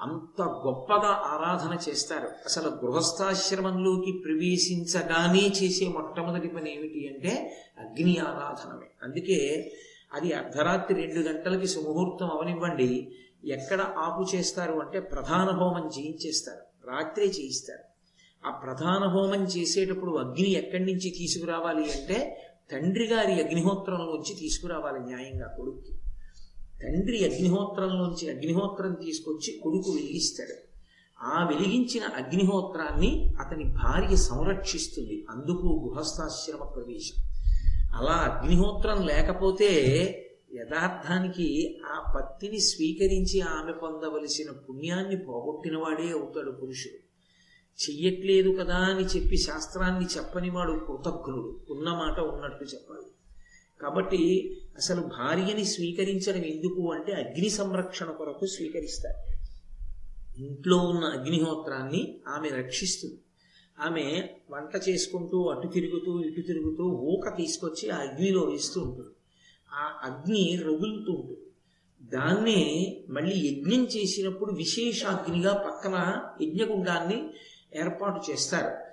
అంత 0.00 0.42
గొప్పగా 0.42 1.08
ఆరాధన 1.08 1.90
చేస్తారు. 1.90 2.26
అసలు 2.26 2.68
గృహస్థాశ్రమంలోకి 2.68 4.12
ప్రవేశించగానే 4.12 5.52
చేసే 5.62 5.88
మొట్టమొదటి 5.88 6.48
పని 6.48 6.76
ఏమిటి 6.76 7.08
అంటే 7.08 7.56
అగ్ని 7.78 8.18
ఆరాధనమే. 8.18 8.86
అందుకే 9.02 9.72
అది 10.12 10.32
అర్ధరాత్రి 10.32 11.06
రెండు 11.06 11.28
గంటలకి 11.28 11.66
సుముహూర్తం 11.66 12.26
అవనివ్వండి. 12.26 13.12
ఎక్కడ 13.44 13.80
ఆపు 13.80 14.36
చేస్తారు 14.36 14.72
అంటే 14.72 15.00
ప్రధాన 15.00 15.50
హోమం 15.50 15.90
చేయించేస్తారు. 15.98 16.90
రాత్రే 16.90 17.26
చేయిస్తారు. 17.26 17.96
ఆ 18.48 18.50
ప్రధాన 18.50 19.08
హోమం 19.08 19.44
చేసేటప్పుడు 19.44 20.16
అగ్ని 20.16 20.50
ఎక్కడి 20.50 20.84
నుంచి 20.84 21.10
తీసుకురావాలి 21.10 21.92
అంటే 21.92 22.42
తండ్రి 22.72 23.06
గారి 23.06 23.42
అగ్నిహోత్రంలోంచి 23.42 24.34
తీసుకురావాలి 24.34 25.00
న్యాయంగా 25.00 25.54
కొడుక్కి. 25.56 25.92
తండ్రి 26.82 27.34
అగ్నిహోత్రంలోంచి 27.34 28.30
అగ్నిహోత్రం 28.30 28.92
తీసుకొచ్చి 28.92 29.60
కొడుకు 29.62 29.90
వెలిగిస్తాడు. 29.92 30.66
ఆ 31.20 31.48
వెలిగించిన 31.48 32.04
అగ్నిహోత్రాన్ని 32.04 33.34
అతని 33.40 33.64
భార్య 33.64 34.16
సంరక్షిస్తుంది. 34.16 35.26
అందుకు 35.30 35.90
గృహస్థాశ్రమ 35.90 36.64
ప్రవేశం. 36.64 37.22
అలా 37.94 38.12
అగ్నిహోత్రం 38.12 39.06
లేకపోతే 39.06 39.72
యథార్థానికి 40.54 41.80
ఆ 41.86 42.12
పత్తిని 42.16 42.60
స్వీకరించి 42.60 43.40
ఆమె 43.40 43.72
పొందవలసిన 43.72 44.50
పుణ్యాన్ని 44.50 45.16
పోగొట్టినవాడే 45.16 46.12
అవుతాడు 46.12 46.50
పురుషుడు. 46.50 47.06
చెయ్యట్లేదు 47.82 48.50
కదా 48.50 48.76
అని 48.76 49.04
చెప్పి 49.04 49.36
శాస్త్రాన్ని 49.36 50.06
చెప్పనివాడు 50.16 50.72
కృతజ్ఞుడు. 50.72 51.60
ఉన్న 51.70 51.90
మాట 51.90 52.20
ఉన్నట్టు 52.20 52.64
చెప్పాలి. 52.64 53.06
కాబట్టి 53.82 54.52
అసలు 54.76 55.00
భార్యని 55.00 55.64
స్వీకరించడం 55.64 56.44
ఎందుకు 56.44 56.92
అంటే 56.92 57.12
అగ్ని 57.12 57.50
సంరక్షణ 57.50 58.06
కొరకు 58.06 58.46
స్వీకరిస్తారు. 58.46 59.36
ఇంట్లో 60.42 60.76
ఉన్న 60.76 61.04
అగ్నిహోత్రాన్ని 61.04 62.20
ఆమె 62.28 62.48
రక్షిస్తుంది. 62.48 63.18
ఆమె 63.78 64.28
వంట 64.50 64.88
చేసుకుంటూ 64.88 65.42
అటు 65.42 65.68
తిరుగుతూ 65.68 66.20
ఇటు 66.20 66.40
తిరుగుతూ 66.40 66.84
ఊక 66.84 67.36
తీసుకొచ్చి 67.36 67.90
ఆ 67.90 67.96
అగ్నిలో 67.96 68.40
వేస్తూ 68.40 68.80
ఉంటుంది. 68.80 69.08
ఆ 69.72 70.00
అగ్ని 70.04 70.56
రగులుతూ 70.64 71.12
ఉంటుంది. 71.12 71.40
దాన్నే 72.02 72.96
మళ్ళీ 73.08 73.48
యజ్ఞం 73.48 73.84
చేసినప్పుడు 73.84 74.52
విశేష 74.52 75.04
అగ్నిగా 75.04 75.54
పక్కన 75.66 76.22
యజ్ఞగుండాన్ని 76.42 77.30
ఏర్పాటు 77.76 78.30
చేస్తారు. 78.30 78.86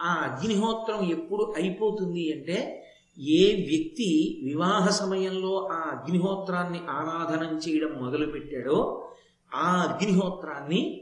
ఆ 0.00 0.14
అగ్నిహోత్రం 0.14 1.10
ఎప్పుడు 1.10 1.54
అయిపోతుంది 1.56 2.32
అంటే 2.32 2.83
ఏ 3.18 3.54
వ్యక్తి 3.68 4.40
వివాహ 4.44 4.90
సమయంలో 4.90 5.68
ఆ 5.72 5.76
అగ్నిహోత్రాన్ని 5.76 6.78
ఆరాధన 6.78 7.60
చేయడం 7.68 8.04
మొదలుపెట్టాడో 8.04 9.08
ఆ 9.54 9.72
అగ్నిహోత్రాన్ని 9.82 11.00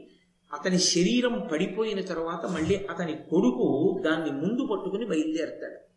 అతని 0.53 0.79
శరీరం 0.79 1.47
పడిపోయిన 1.51 2.01
తర్వాత 2.01 2.45
మళ్ళీ 2.45 2.75
అతని 2.75 3.13
కొడుకు 3.13 4.01
దాన్ని 4.05 4.31
ముందు 4.31 4.67
పట్టుకుని 4.71 5.05
బయలుదేరతాడు. 5.05 5.93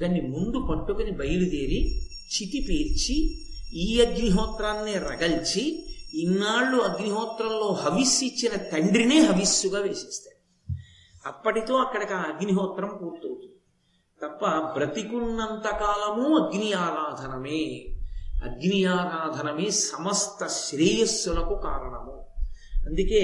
దాన్ని 0.00 0.20
ముందు 0.20 0.66
పట్టుకుని 0.70 1.10
బయలుదేరి 1.10 1.96
చితి 2.04 2.66
పీల్చి 2.68 3.38
ఈ 3.74 4.00
అగ్నిహోత్రాన్ని 4.00 4.92
రగల్చి 4.92 5.84
ఇన్నాళ్ళు 6.14 6.76
అగ్నిహోత్రంలో 6.76 7.72
హవిస్సు 7.72 8.24
ఇచ్చిన 8.24 8.56
తండ్రినే 8.56 9.18
హవిస్సుగా 9.18 9.80
వేసేస్తాడు. 9.80 10.34
అప్పటితో 11.26 11.74
అక్కడికి 11.74 12.12
ఆ 12.12 12.22
అగ్నిహోత్రం 12.22 12.98
పూర్తవుతుంది. 13.02 13.53
తప్ప 14.22 14.46
బ్రతికున్నంత 14.46 15.68
కాలము 15.68 16.38
అగ్ని 16.38 16.72
ఆరాధనమే 16.72 17.84
అగ్ని 18.44 18.84
ఆరాధనమే 18.84 19.70
సమస్త 19.70 20.46
శ్రేయస్సులకు 20.46 21.54
కారణము. 21.54 22.26
అందుకే 22.86 23.22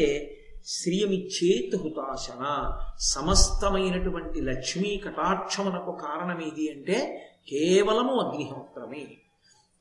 శ్రియమిచ్చేత్ 0.67 1.83
హుతాశన. 1.83 2.73
సమస్తమైనటువంటి 2.99 4.41
లక్ష్మీ 4.41 4.97
కటాక్షమునకు 4.97 5.93
కారణం 5.93 6.41
ఏది 6.41 6.73
అంటే 6.73 7.27
కేవలము 7.49 8.21
అగ్నిహోత్రమే. 8.21 9.07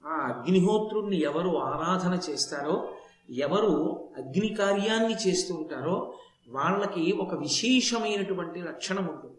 ఆ 0.06 0.10
అగ్నిహోత్రుణ్ణి 0.10 1.22
ఎవరు 1.22 1.58
ఆరాధన 1.58 2.20
చేస్తారో 2.30 2.90
ఎవరు 3.30 3.74
అగ్ని 4.18 4.56
కార్యాన్ని 4.56 5.16
చేస్తూ 5.28 5.56
ఉంటారో 5.56 6.14
వాళ్ళకి 6.50 7.12
ఒక 7.12 7.34
విశేషమైనటువంటి 7.34 8.60
లక్షణం 8.60 9.08
ఉంటుంది 9.08 9.39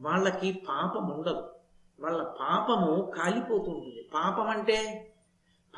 వాళ్ళకి 0.00 0.52
పాపం 0.52 1.10
ఉండదు. 1.10 1.48
వాళ్ళ 2.00 2.22
పాపము 2.22 3.12
కాలిపోతూ 3.16 3.70
ఉంటుంది 3.70 4.08
పాపం 4.14 4.48
అంటే 4.48 5.08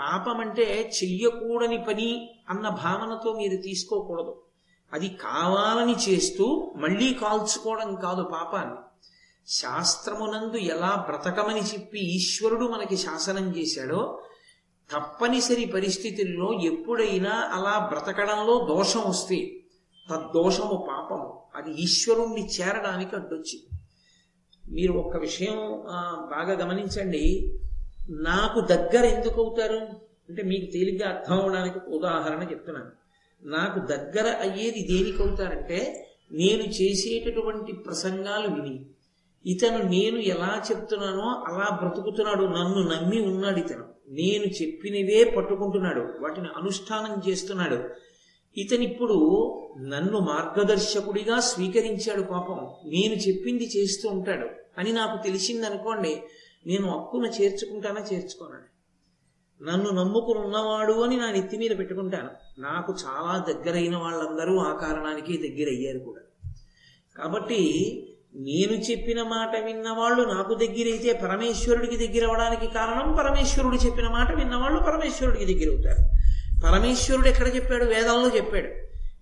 పాపం 0.00 0.40
అంటే 0.40 0.92
చెయ్యకూడని 1.02 1.84
పని 1.84 2.30
అన్న 2.50 2.68
భావనతో 2.68 3.32
మీరు 3.32 3.62
తీసుకోకూడదు. 3.62 4.40
అది 4.92 5.08
కావాలని 5.08 5.96
చేస్తూ 6.08 6.74
మళ్ళీ 6.76 7.14
కాల్చుకోవడం 7.14 7.94
కాదు 7.94 8.22
పాపాన్ని. 8.22 8.76
శాస్త్రమునందు 9.46 10.56
ఎలా 10.56 11.06
బ్రతకమని 11.10 11.60
చెప్పి 11.60 11.98
ఈశ్వరుడు 11.98 12.66
మనకి 12.66 12.96
శాసనం 12.96 13.56
చేశాడో 13.56 14.22
తప్పనిసరి 14.90 15.64
పరిస్థితుల్లో 15.64 16.52
ఎప్పుడైనా 16.52 17.30
అలా 17.30 17.88
బ్రతకడంలో 17.92 18.66
దోషం 18.68 19.10
వస్తే 19.10 19.56
తద్దోషము 20.10 20.86
పాపము. 20.88 21.42
అది 21.54 21.72
ఈశ్వరుణ్ణి 21.72 22.46
చేరడానికి 22.46 23.16
అడ్డొచ్చింది. 23.16 23.73
మీరు 24.70 24.92
ఒక్క 24.92 25.16
విషయం 25.16 25.56
బాగా 26.30 26.52
గమనించండి. 26.64 27.52
నాకు 28.10 28.60
దగ్గర 28.60 29.04
ఎందుకు 29.04 29.42
అవుతారు? 29.42 29.80
అంటే 30.28 30.42
మీకు 30.42 30.72
తేలిగ్గా 30.72 31.08
అర్థం 31.08 31.40
అవడానికి 31.40 31.78
ఉదాహరణ 31.90 32.50
చెప్తున్నాను. 32.50 32.90
నాకు 33.46 33.86
దగ్గర 33.86 34.26
అయ్యేది 34.40 34.86
దేనికి 34.90 35.22
అవుతారంటే 35.22 36.08
నేను 36.32 36.62
చేసేటటువంటి 36.62 37.72
ప్రసంగాలు 37.72 38.48
విని 38.54 38.86
ఇతను 39.46 39.78
నేను 39.78 40.18
ఎలా 40.18 40.62
చెప్తున్నానో 40.70 41.44
అలా 41.48 41.78
బ్రతుకుతున్నాడు 41.82 42.44
నన్ను 42.44 42.82
నమ్మి 42.88 43.20
ఉన్నాడు 43.22 43.58
ఇతను. 43.58 43.84
నేను 44.08 44.44
చెప్పినవే 44.44 45.34
పట్టుకుంటున్నాడు 45.36 46.00
వాటిని 46.00 46.48
అనుష్ఠానం 46.56 47.30
చేస్తున్నాడు. 47.30 47.90
ఇతనిప్పుడు 48.56 49.16
నన్ను 49.80 50.18
మార్గదర్శకుడిగా 50.18 51.40
స్వీకరించాడు 51.40 52.22
పాపం. 52.22 52.68
నేను 52.84 53.14
చెప్పింది 53.14 53.70
చేస్తూ 53.76 54.08
ఉంటాడు. 54.08 54.46
అని 54.78 54.92
నాకు 54.92 55.24
తెలిసిందనుకోండి 55.24 56.22
నేను 56.66 56.90
హక్కును 56.90 57.26
చేర్చుకుంటానా 57.26 58.00
చేర్చుకోనండి 58.12 58.70
నన్ను 59.64 59.90
నమ్ముకుని 59.90 60.38
ఉన్నవాడు 60.38 60.92
అని 60.92 61.16
నా 61.16 61.30
నెత్తి 61.30 61.58
మీద 61.58 61.70
పెట్టుకుంటాను. 61.78 62.60
నాకు 62.60 62.94
చాలా 63.04 63.44
దగ్గరైన 63.48 63.96
వాళ్ళందరూ 63.96 64.58
ఆ 64.58 64.76
కారణానికి 64.76 65.36
దగ్గర 65.36 65.68
అయ్యారు 65.68 65.98
కూడా. 65.98 66.52
కాబట్టి 67.16 67.60
నేను 68.34 68.72
చెప్పిన 68.72 69.22
మాట 69.22 69.56
విన్నవాళ్ళు 69.56 70.22
నాకు 70.22 70.54
దగ్గరైతే 70.54 71.12
పరమేశ్వరుడికి 71.12 72.08
దగ్గర 72.08 72.28
అవడానికి 72.28 72.66
కారణం 72.74 73.12
పరమేశ్వరుడు 73.12 73.76
చెప్పిన 73.76 74.08
మాట 74.08 74.34
విన్నవాళ్ళు 74.34 74.80
పరమేశ్వరుడికి 74.80 75.54
దగ్గర 75.54 75.76
అవుతారు 75.76 76.23
పరమేశ్వరుడు 76.64 77.28
ఎక్కడ 77.28 77.56
చెప్పాడు? 77.56 77.84
వేదంలో 77.84 78.36
చెప్పాడు. 78.36 78.68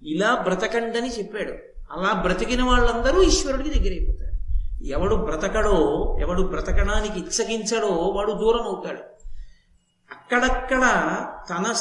ఇలా 0.06 0.34
బ్రతకండని 0.34 1.18
చెప్పాడు. 1.18 1.52
అలా 1.92 2.12
బ్రతికిన 2.12 2.62
వాళ్ళందరూ 2.62 3.22
ఈశ్వరుడికి 3.22 3.70
దగ్గరైపోతారు. 3.70 4.32
ఎవడు 4.84 5.14
బ్రతకడో 5.14 6.16
ఎవడు 6.20 6.42
బ్రతకడానికి 6.42 7.20
ఇచ్చగించడో 7.20 7.88
వాడు 7.88 8.32
దూరం 8.32 8.62
అవుతాడు. 8.62 9.00
అక్కడక్కడ 10.10 10.80
తన 11.50 11.74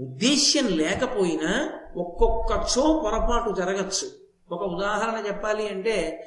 ఉద్దేశ్యం 0.00 0.66
లేకపోయినా 0.66 1.70
ఒక్కొక్కచో 1.96 3.02
పొరపాటు 3.04 3.54
జరగచ్చు. 3.54 4.10
ఒక 4.50 4.62
ఉదాహరణ 4.62 5.26
చెప్పాలి 5.26 5.68
అంటే 5.68 6.26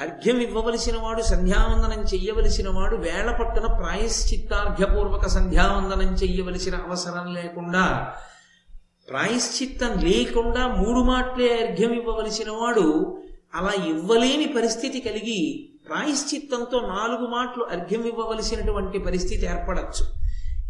అర్ఘ్యం 0.00 0.38
ఇవ్వవలసిన 0.38 0.96
వాడు 1.02 1.22
సంధ్యావందనం 1.22 2.02
చెయ్యవలసిన 2.02 2.68
వాడు 2.68 2.96
వేళ 2.96 3.30
పట్టున 3.30 3.66
ప్రాయశ్చిత్తార్ఘ్యపూర్వక 3.66 5.26
సంధ్యావందనం 5.26 6.14
చెయ్యవలసిన 6.14 6.74
అవసరం 6.74 7.34
లేకుండా 7.34 8.12
ప్రాయశ్చిత్తం 9.08 9.98
లేకుండా 9.98 10.68
మూడు 10.68 10.98
మాటలే 10.98 11.66
అర్ఘ్యం 11.66 11.92
ఇవ్వవలసిన 11.92 12.50
వాడు 12.50 13.18
అలా 13.54 13.84
ఇవ్వలేని 13.86 14.46
పరిస్థితి 14.46 15.00
కలిగి 15.00 15.70
ప్రాయశ్చిత్తంతో 15.88 16.80
నాలుగు 16.80 17.26
మాటలు 17.26 17.64
అర్ఘ్యం 17.64 18.04
ఇవ్వవలసినటువంటి 18.04 18.98
పరిస్థితి 18.98 19.46
ఏర్పడచ్చు. 19.46 20.06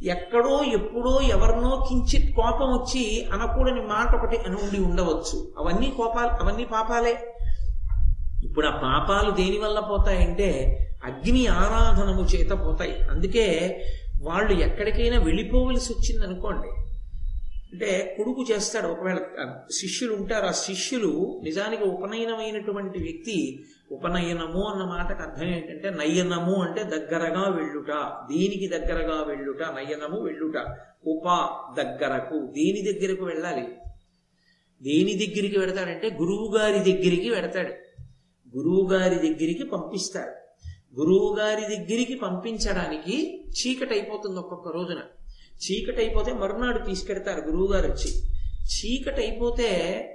ఎక్కడో 0.02 0.62
ఎప్పుడో 0.62 1.20
ఎవరినో 1.20 1.86
కించిత్ 1.88 2.36
కోపం 2.36 2.66
వచ్చి 2.66 3.28
అనకూడని 3.32 3.80
మాట 3.80 4.14
ఒకటి 4.14 4.36
అని 4.36 4.56
ఉండి 4.56 4.80
ఉండవచ్చు. 4.84 5.52
అవన్నీ 5.58 5.92
కోపాలు 5.96 6.44
అవన్నీ 6.44 6.64
పాపాలే. 6.64 7.34
ఇప్పుడు 8.44 8.66
ఆ 8.66 8.70
పాపాలు 8.70 9.30
దేని 9.30 9.58
వల్ల 9.58 9.80
పోతాయంటే 9.80 10.50
అగ్ని 11.04 11.46
ఆరాధనము 11.46 12.22
చేత 12.22 12.50
పోతాయి. 12.50 12.94
అందుకే 13.02 13.46
వాళ్ళు 14.22 14.52
ఎక్కడికైనా 14.52 15.18
వెళ్ళిపోవలసి 15.18 15.92
వచ్చింది 15.92 16.26
అనుకోండి 16.26 16.68
అంటే 17.72 18.14
కొడుకు 18.18 18.44
చేస్తాడు 18.52 18.88
ఒకవేళ 18.88 19.18
శిష్యులు 19.70 20.12
ఉంటారు 20.14 20.46
ఆ 20.46 20.50
శిష్యులు 20.50 21.40
నిజానికి 21.44 21.84
ఉపనయనమైనటువంటి 21.84 22.98
వ్యక్తి 22.98 23.66
ఉపనయనము 23.92 24.60
అన్న 24.68 24.82
మాటకు 24.84 25.22
అర్థం 25.22 25.46
ఏంటంటే 25.46 25.90
నయనము 25.90 26.54
అంటే 26.62 26.82
దగ్గరగా 26.82 27.44
వెళ్ళుట 27.48 27.92
దేనికి 28.32 28.68
దగ్గరగా 28.68 29.22
వెళ్ళుట 29.22 29.62
నయనము 29.62 30.20
వెళ్ళుట 30.20 30.56
ఉప 31.06 31.26
దగ్గరకు 31.82 32.38
దేని 32.46 32.92
దగ్గరకు 32.92 33.24
వెళ్ళాలి? 33.24 33.68
దేని 34.82 35.14
దగ్గరికి 35.14 35.58
వెడతాడంటే 35.58 36.10
గురువు 36.10 36.56
గారి 36.56 36.78
దగ్గరికి 36.78 37.30
వెడతాడు. 37.30 37.89
గురువుగారి 38.56 39.14
దగ్గరికి 39.14 39.62
పంపిస్తారు. 39.62 40.32
గురువుగారి 41.00 41.76
దగ్గరికి 41.76 42.14
పంపించడానికి 42.14 43.44
చీకటి 43.48 43.92
అయిపోతుంది 43.94 44.38
ఒక్కొక్క 44.38 44.68
రోజున. 44.68 45.00
చీకటి 45.56 45.96
అయిపోతే 45.96 46.32
మరునాడు 46.32 46.78
తీసుకెడతారు 46.78 47.40
గురువుగారు 47.40 47.86
వచ్చి. 47.86 48.22
చీకటి 48.70 49.20
అయిపోతే 49.20 49.68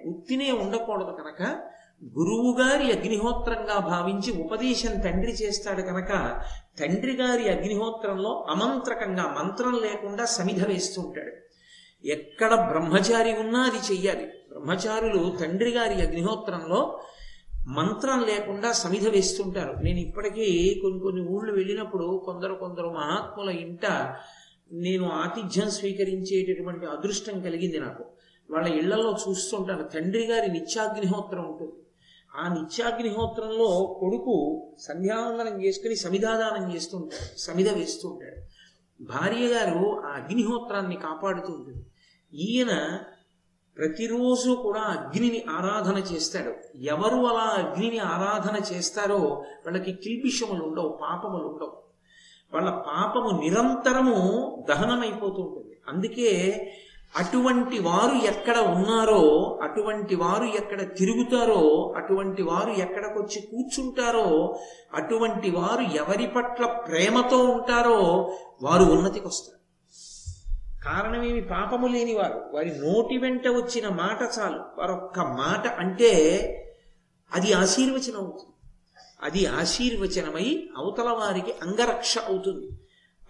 ఉత్తినే 0.05 0.51
ఉండకూడదు 0.51 1.11
కనుక 1.11 1.59
గురువు 2.03 2.57
గారి 2.59 2.91
అగ్నిహోత్రంగా 2.91 3.79
భావించి 3.79 4.43
ఉపదేశం 4.43 4.99
తండ్రి 4.99 5.31
చేస్తాడు 5.31 5.81
కనుక 5.81 6.41
తండ్రి 6.79 7.15
గారి 7.15 7.49
అగ్నిహోత్రంలో 7.49 8.45
అమంత్రకంగా 8.49 9.35
మంత్రం 9.39 9.73
లేకుండా 9.73 10.25
సమిధ 10.25 10.67
వేస్తుంటాడు 10.67 11.31
ఎక్కడ 12.07 12.53
బ్రహ్మచారి 12.53 13.33
ఉన్నా 13.33 13.59
అది 13.59 13.93
చెయ్యాలి. 13.93 14.25
బ్రహ్మచారులు 14.25 15.37
తండ్రి 15.41 15.69
గారి 15.69 16.01
అగ్నిహోత్రంలో 16.01 16.99
మంత్రం 17.67 18.23
లేకుండా 18.23 18.71
సమిధ 18.71 19.07
వేస్తుంటారు. 19.07 19.83
నేను 19.83 19.99
ఇప్పటికీ 19.99 20.79
కొన్ని 20.81 20.99
కొన్ని 20.99 21.27
ఊళ్ళు 21.27 21.53
వెళ్ళినప్పుడు 21.53 22.21
కొందరు 22.25 22.53
కొందరు 22.53 22.89
మహాత్ముల 22.89 23.49
ఇంట 23.49 23.85
నేను 24.71 25.09
ఆతిథ్యం 25.09 25.69
స్వీకరించేటటువంటి 25.69 26.85
అదృష్టం 26.85 27.41
కలిగింది 27.41 27.79
నాకు. 27.79 28.05
వాళ్ళ 28.51 28.67
ఇళ్ళలో 28.67 29.17
చూస్తుంటాను. 29.29 29.83
తండ్రి 29.83 30.25
గారి 30.25 30.51
నిత్యాగ్నిహోత్రం 30.51 31.45
ఉంటుంది. 31.45 31.73
ఆ 32.35 32.53
నిత్యాగ్నిహోత్రంలో 32.53 33.97
కొడుకు 33.99 34.67
సంధ్యావందనం 34.79 35.65
చేసుకుని 35.65 35.95
సమిధాదానం 35.95 36.75
చేస్తుంటాడు 36.75 37.39
సమిధ 37.39 37.69
వేస్తుంటాడు. 37.69 38.55
భార్య 39.03 39.47
గారు 39.47 40.01
ఆ 40.05 40.09
అగ్నిహోత్రాన్ని 40.09 40.95
కాపాడుతూ 40.95 41.53
ఉంటుంది. 41.53 41.85
ఈయన 42.33 42.99
ప్రతిరోజు 43.77 44.51
కూడా 44.51 44.81
అగ్నిని 44.81 45.45
ఆరాధన 45.49 45.97
చేస్తాడు. 45.97 46.53
ఎవరు 46.81 47.15
అలా 47.15 47.47
అగ్నిని 47.63 47.99
ఆరాధన 47.99 48.75
చేస్తారో 48.75 49.19
వాళ్ళకి 49.65 49.93
కిల్బిషములు 49.93 50.63
ఉండవు 50.63 50.99
పాపములు 51.01 51.47
ఉండవు. 51.47 51.73
వాళ్ళ 52.53 52.69
పాపము 52.69 53.41
నిరంతరము 53.41 54.17
దహనమైపోతూ 54.69 55.41
ఉంటుంది. 55.41 55.77
అందుకే 55.87 56.31
అటువంటి 57.15 57.79
వారు 57.79 58.25
ఎక్కడ 58.25 58.57
ఉన్నారో 58.57 59.21
అటువంటి 59.63 60.15
వారు 60.15 60.43
ఎక్కడ 60.43 60.97
తిరుగుతారో 60.97 61.93
అటువంటి 61.97 62.43
వారు 62.43 62.71
ఎక్కడికొచ్చి 62.71 63.41
కూర్చుంటారో 63.41 64.59
అటువంటి 64.93 65.51
వారు 65.51 65.81
ఎవరి 65.81 66.27
పట్ల 66.27 66.65
ప్రేమతో 66.65 67.37
ఉంటారో 67.37 67.99
వారు 68.63 68.83
ఉన్నతికి 68.83 69.27
వస్తారు 69.27 69.54
కారణమేమి? 70.85 71.41
పాపము 71.41 71.87
లేని 71.87 72.13
వారు 72.13 72.49
వారి 72.53 72.79
నోటి 72.79 73.17
వెంట 73.17 73.47
వచ్చిన 73.47 73.89
మాట 73.89 74.21
చాలు. 74.39 74.59
వారొక్క 74.79 75.19
మాట 75.19 75.67
అంటే 75.67 76.11
అది 77.33 77.53
ఆశీర్వచనం 77.53 78.17
అవుతుంది. 78.17 78.51
అది 79.21 79.45
ఆశీర్వచనమై 79.45 80.69
అవతల 80.77 81.09
వారికి 81.09 81.51
అంగరక్ష 81.51 82.17
అవుతుంది. 82.17 82.69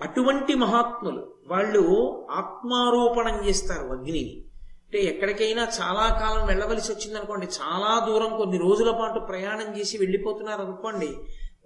అటువంటి 0.01 0.55
మహాత్ములు 0.55 1.33
వాళ్ళు 1.47 1.83
ఆత్మారోపణం 2.31 3.47
చేస్తారు 3.47 3.85
అగ్నిని. 3.85 4.41
అంటే 4.85 4.99
ఎక్కడికైనా 4.99 5.61
చాలా 5.61 6.19
కాలం 6.19 6.47
వెళ్ళవలసి 6.47 6.91
వచ్చిందనుకోండి 6.91 7.45
చాలా 7.45 8.05
దూరం 8.05 8.37
కొన్ని 8.37 8.57
రోజుల 8.57 8.91
పాటు 8.91 9.19
ప్రయాణం 9.19 9.79
చేసి 9.79 9.97
వెళ్ళిపోతున్నారు 9.97 10.61
అనుకోండి 10.61 11.17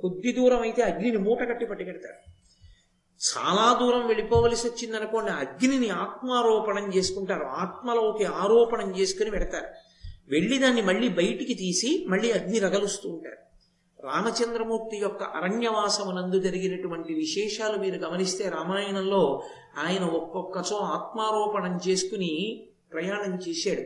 కొద్ది 0.02 0.32
దూరం 0.32 0.62
అయితే 0.62 0.82
అగ్నిని 0.82 1.18
మూట 1.18 1.40
కట్టి 1.40 1.66
పట్టుకెడతారు. 1.66 2.39
చాలా 3.20 3.80
దూరం 3.80 4.08
వెళ్ళిపోవలసి 4.08 4.68
వచ్చిందనుకోండి 4.68 5.32
అగ్నిని 5.32 5.90
ఆత్మారోపణం 5.90 6.94
చేసుకుంటారు. 6.94 7.44
ఆత్మలోకి 7.44 8.26
ఆరోపణం 8.26 9.00
చేసుకుని 9.00 9.32
పెడతారు. 9.32 9.68
వెళ్ళి 10.28 10.58
దాన్ని 10.58 10.82
మళ్ళీ 10.82 11.10
బయటికి 11.10 11.54
తీసి 11.54 12.06
మళ్ళీ 12.08 12.32
అగ్ని 12.32 12.60
రగలుస్తూ 12.60 13.10
ఉంటారు. 13.10 13.40
రామచంద్రమూర్తి 14.08 14.98
యొక్క 14.98 15.24
అరణ్యవాసమునందు 15.24 16.40
జరిగినటువంటి 16.40 17.14
విశేషాలు 17.14 17.78
మీరు 17.78 17.96
గమనిస్తే 17.96 18.50
రామాయణంలో 18.50 19.44
ఆయన 19.78 20.04
ఒక్కొక్కచో 20.04 20.78
ఆత్మారోపణం 20.78 21.80
చేసుకుని 21.88 22.64
ప్రయాణం 22.94 23.40
చేశాడు. 23.50 23.82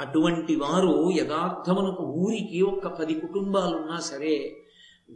అటువంటి 0.00 0.56
వారు 0.56 1.10
యథార్థమునకు 1.16 2.02
ఊరికి 2.02 2.62
ఒక్క 2.62 2.86
పది 2.86 3.14
కుటుంబాలున్నా 3.14 4.00
సరే 4.00 4.61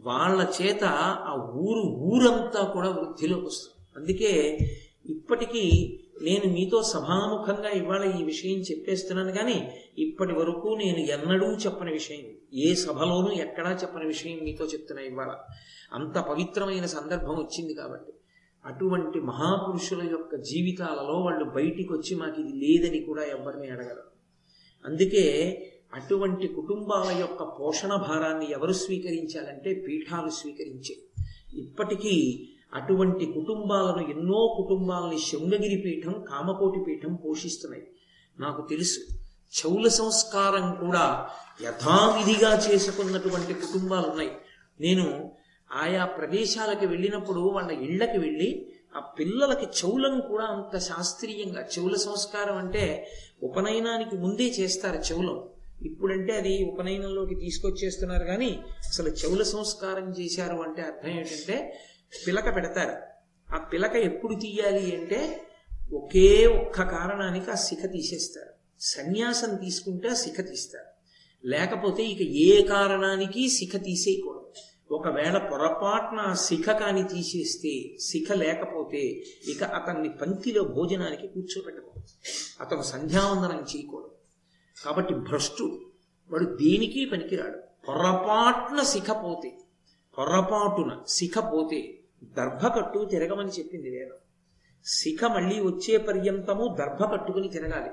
వాళ్ళ 0.05 0.47
చేత 0.61 0.83
ఆ 1.29 1.51
ఊరు 1.53 1.79
ఊరంతా 1.79 2.63
కూడా 2.63 2.89
వృద్ధిలోకి 2.89 3.45
వస్తుంది. 3.45 3.99
అందుకే 3.99 4.57
ఇప్పటికీ 5.05 5.97
నేను 6.21 6.53
మీతో 6.53 6.83
సభాముఖంగా 6.83 7.69
ఇవాళ 7.69 8.19
ఈ 8.19 8.23
విషయం 8.23 8.59
చెప్పేస్తున్నాను 8.59 9.31
కానీ 9.31 9.71
ఇప్పటి 9.97 10.33
వరకు 10.33 10.67
నేను 10.67 10.97
ఎన్నడూ 10.97 11.47
చెప్పని 11.47 11.91
విషయం 11.91 12.19
ఏ 12.53 12.73
సభలోనూ 12.73 13.31
ఎక్కడా 13.31 13.71
చెప్పని 13.71 14.05
విషయం 14.05 14.39
మీతో 14.43 14.65
చెప్తున్నా 14.65 15.03
ఇవాళ. 15.03 15.31
అంత 15.93 16.17
పవిత్రమైన 16.17 16.85
సందర్భం 16.85 17.35
వచ్చింది 17.35 17.73
కాబట్టి. 17.73 18.13
అటువంటి 18.65 19.19
మహాపురుషుల 19.19 20.09
యొక్క 20.11 20.35
జీవితాలలో 20.35 21.13
వాళ్ళు 21.13 21.45
బయటికి 21.45 21.93
వచ్చి 21.93 22.15
మాకు 22.15 22.41
ఇది 22.41 22.53
లేదని 22.53 22.99
కూడా 22.99 23.23
ఎవరిని 23.23 23.67
అడగరు. 23.67 24.17
అందుకే 24.85 25.25
అటువంటి 25.93 26.47
కుటుంబాల 26.47 27.17
యొక్క 27.17 27.43
పోషణ 27.43 27.95
భారాన్ని 27.95 28.51
ఎవరు 28.51 28.73
స్వీకరించాలంటే 28.73 29.73
పీఠాలు 29.73 30.29
స్వీకరించే. 30.29 30.95
ఇప్పటికీ 31.53 32.47
అటువంటి 32.73 33.25
కుటుంబాలను 33.25 34.07
ఎన్నో 34.07 34.55
కుటుంబాలని 34.57 35.19
శృంగగిరి 35.19 35.81
పీఠం 35.85 36.25
కామకోటి 36.29 36.83
పీఠం 36.87 37.15
పోషిస్తున్నాయి. 37.15 37.87
నాకు 38.39 38.67
తెలుసు. 38.67 38.99
చౌల 39.47 39.87
సంస్కారం 39.87 40.75
కూడా 40.75 41.29
యథావిధిగా 41.61 42.57
చేసుకున్నటువంటి 42.57 43.53
కుటుంబాలు 43.53 44.07
ఉన్నాయి. 44.07 44.31
నేను 44.81 45.31
ఆయా 45.73 46.05
ప్రదేశాలకు 46.05 46.85
వెళ్ళినప్పుడు 46.85 47.39
వాళ్ళ 47.39 47.71
ఇళ్ళకి 47.71 48.17
వెళ్ళి 48.17 48.71
ఆ 48.95 48.99
పిల్లలకి 48.99 49.65
చౌలం 49.65 50.19
కూడా 50.19 50.43
అంత 50.43 50.77
శాస్త్రీయంగా 50.77 51.67
చౌల 51.79 51.95
సంస్కారం 51.95 52.57
అంటే 52.57 53.11
ఉపనయనానికి 53.43 54.15
ముందే 54.15 54.43
చేస్తారు 54.43 55.13
చౌలం. 55.13 55.43
ఇప్పుడంటే 55.81 56.33
అది 56.33 56.65
ఉపనయనంలోకి 56.65 57.35
తీసుకొచ్చేస్తున్నారు 57.35 58.23
కానీ 58.23 58.59
అసలు 58.87 59.09
చెవుల 59.09 59.43
సంస్కారం 59.43 60.11
చేశారు 60.11 60.57
అంటే 60.57 60.81
అర్థం 60.81 61.09
ఏంటంటే 61.09 61.79
పిలక 62.27 62.55
పెడతారు. 62.55 63.17
ఆ 63.55 63.57
పిలక 63.57 63.95
ఎప్పుడు 63.95 64.35
తీయాలి 64.35 64.95
అంటే 64.95 65.41
ఒకే 65.93 66.45
ఒక్క 66.45 66.81
కారణానికి 66.81 67.51
ఆ 67.51 67.55
శిఖ 67.55 67.85
తీసేస్తారు. 67.91 68.53
సన్యాసం 68.79 69.55
తీసుకుంటే 69.55 70.07
ఆ 70.07 70.13
శిఖ 70.13 70.45
తీస్తారు. 70.49 70.97
లేకపోతే 71.47 72.03
ఇక 72.03 72.21
ఏ 72.21 72.65
కారణానికి 72.65 73.49
శిఖ 73.49 73.83
తీసేయకూడదు. 73.83 74.53
ఒకవేళ 74.91 75.37
పొరపాటున 75.37 76.33
శిఖ 76.33 76.65
కాని 76.65 77.03
తీసేస్తే 77.03 77.97
శిఖ 77.99 78.31
లేకపోతే 78.31 79.01
ఇక 79.47 79.63
అతన్ని 79.63 80.09
పంక్తిలో 80.09 80.63
భోజనానికి 80.63 81.27
కూర్చోబెట్టకూడదు. 81.27 82.05
అతను 82.61 82.81
సంధ్యావందనం 82.81 83.65
చేయకూడదు. 83.75 84.16
కాబట్టి 84.85 85.13
భ్రష్టుడు 85.13 85.81
వాడు 86.31 86.45
దేనికి 86.45 87.05
పనికిరాడు. 87.05 87.57
పొరపాటున 87.87 88.83
శిఖ 88.83 89.11
పోతే 89.11 89.57
పొరపాటున 90.17 91.01
శిఖ 91.07 91.37
పోతే 91.37 91.99
తిరగమని 93.05 93.49
చెప్పింది 93.49 93.89
వేదం. 93.89 94.15
శిఖ 94.85 95.23
మళ్ళీ 95.23 95.59
వచ్చే 95.59 95.97
పర్యంతము 95.97 96.75
దర్భ 96.79 97.11
కట్టుకుని 97.11 97.49
తిరగాలి. 97.49 97.89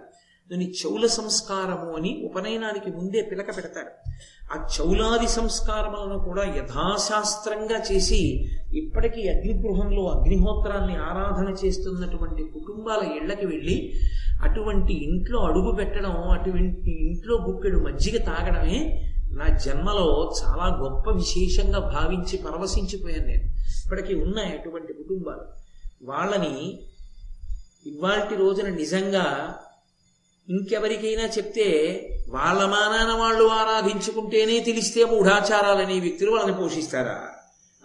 దాని 0.53 0.71
చౌల 0.71 1.07
సంస్కారము 1.07 1.97
అని 1.97 2.23
ఉపనయనానికి 2.25 2.97
ముందే 2.97 3.23
పిలక 3.23 3.57
పెడతారు. 3.57 4.11
ఆ 4.53 4.69
చౌలాది 4.81 5.29
సంస్కారములను 5.29 6.19
కూడా 6.19 6.45
యథాశాస్త్రంగా 6.45 7.83
చేసి 7.93 8.49
ఇప్పటికీ 8.73 9.29
అగ్నిగృహంలో 9.29 10.05
అగ్నిహోత్రాన్ని 10.05 10.97
ఆరాధన 10.97 11.67
చేస్తున్నటువంటి 11.67 12.43
కుటుంబాల 12.43 13.17
ఇళ్ళకి 13.17 13.47
వెళ్ళి 13.47 13.93
అటువంటి 14.43 14.95
ఇంట్లో 14.95 15.41
అడుగు 15.41 15.73
పెట్టడం 15.73 16.31
అటువంటి 16.31 17.09
ఇంట్లో 17.09 17.37
గుప్పెడు 17.37 17.79
మజ్జిగ 17.79 18.25
తాగడమే 18.25 19.11
నా 19.31 19.57
జన్మలో 19.57 20.35
చాలా 20.43 20.77
గొప్ప 20.77 21.11
విశేషంగా 21.11 21.79
భావించి 21.79 22.37
పరవశించిపోయాను 22.37 23.27
నేను. 23.27 23.43
ఇప్పటికీ 23.85 24.15
ఉన్నాయి 24.15 24.59
అటువంటి 24.59 24.93
కుటుంబాలు. 24.93 25.45
వాళ్ళని 26.03 26.81
ఇవాళ 27.87 28.37
రోజున 28.39 28.69
నిజంగా 28.69 29.57
ఇంకెవరికైనా 30.51 31.23
చెప్తే 31.25 31.67
వాళ్ళ 32.29 32.65
మానాన 32.65 33.19
వాళ్ళు 33.19 33.45
ఆరాధించుకుంటేనే 33.45 34.61
తెలిస్తే 34.61 35.05
మూఢాచారాలనే 35.05 36.01
వ్యక్తులు 36.01 36.31
వాళ్ళని 36.31 36.57
పోషిస్తారా? 36.57 37.29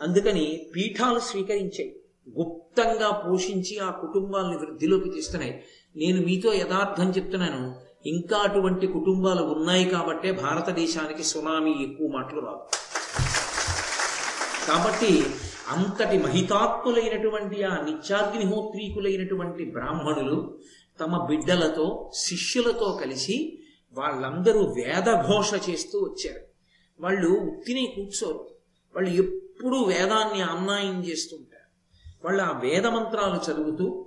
అందుకని 0.02 0.68
పీఠాలు 0.76 1.20
స్వీకరించాయి 1.20 2.00
గుప్తంగా 2.40 3.10
పోషించి 3.12 3.80
ఆ 3.80 3.90
కుటుంబాలని 3.90 4.58
వృద్ధిలోకి 4.58 5.10
తీస్తున్నాయి. 5.10 5.64
నేను 5.96 6.22
మీతో 6.22 6.54
యథార్థం 6.54 7.10
చెప్తున్నాను. 7.10 7.76
ఇంకా 8.06 8.38
అటువంటి 8.38 8.88
కుటుంబాలు 8.88 9.44
ఉన్నాయి 9.44 9.86
కాబట్టే 9.86 10.32
భారతదేశానికి 10.32 11.24
సునామీ 11.24 11.72
ఎక్కువ 11.72 12.08
మాటలు 12.08 12.40
రావు. 12.40 12.62
కాబట్టి 14.68 15.26
అంతటి 15.70 16.18
మహితాత్ములైనటువంటి 16.18 17.64
ఆ 17.64 17.86
నిత్యాగ్నిహోత్రీకులైనటువంటి 17.86 19.66
బ్రాహ్మణులు 19.66 20.60
తమ 21.00 21.26
బిడ్డలతో 21.26 22.12
శిష్యులతో 22.16 23.00
కలిసి 23.02 23.60
వాళ్ళందరూ 23.94 24.60
వేదఘోష 24.60 25.70
చేస్తూ 25.70 26.00
వచ్చారు. 26.00 26.42
వాళ్ళు 27.00 27.30
ఉత్తిని 27.30 27.94
కూర్చోరు. 27.96 28.50
వాళ్ళు 28.96 29.10
ఎప్పుడూ 29.10 29.84
వేదాన్ని 29.84 30.42
అన్నాయం 30.42 31.02
చేస్తుంటారు 31.02 31.60
వాళ్ళు 32.26 32.44
ఆ 32.44 32.60
వేద 32.60 32.86
మంత్రాలు 32.86 33.52
చదువుతూ 33.52 34.06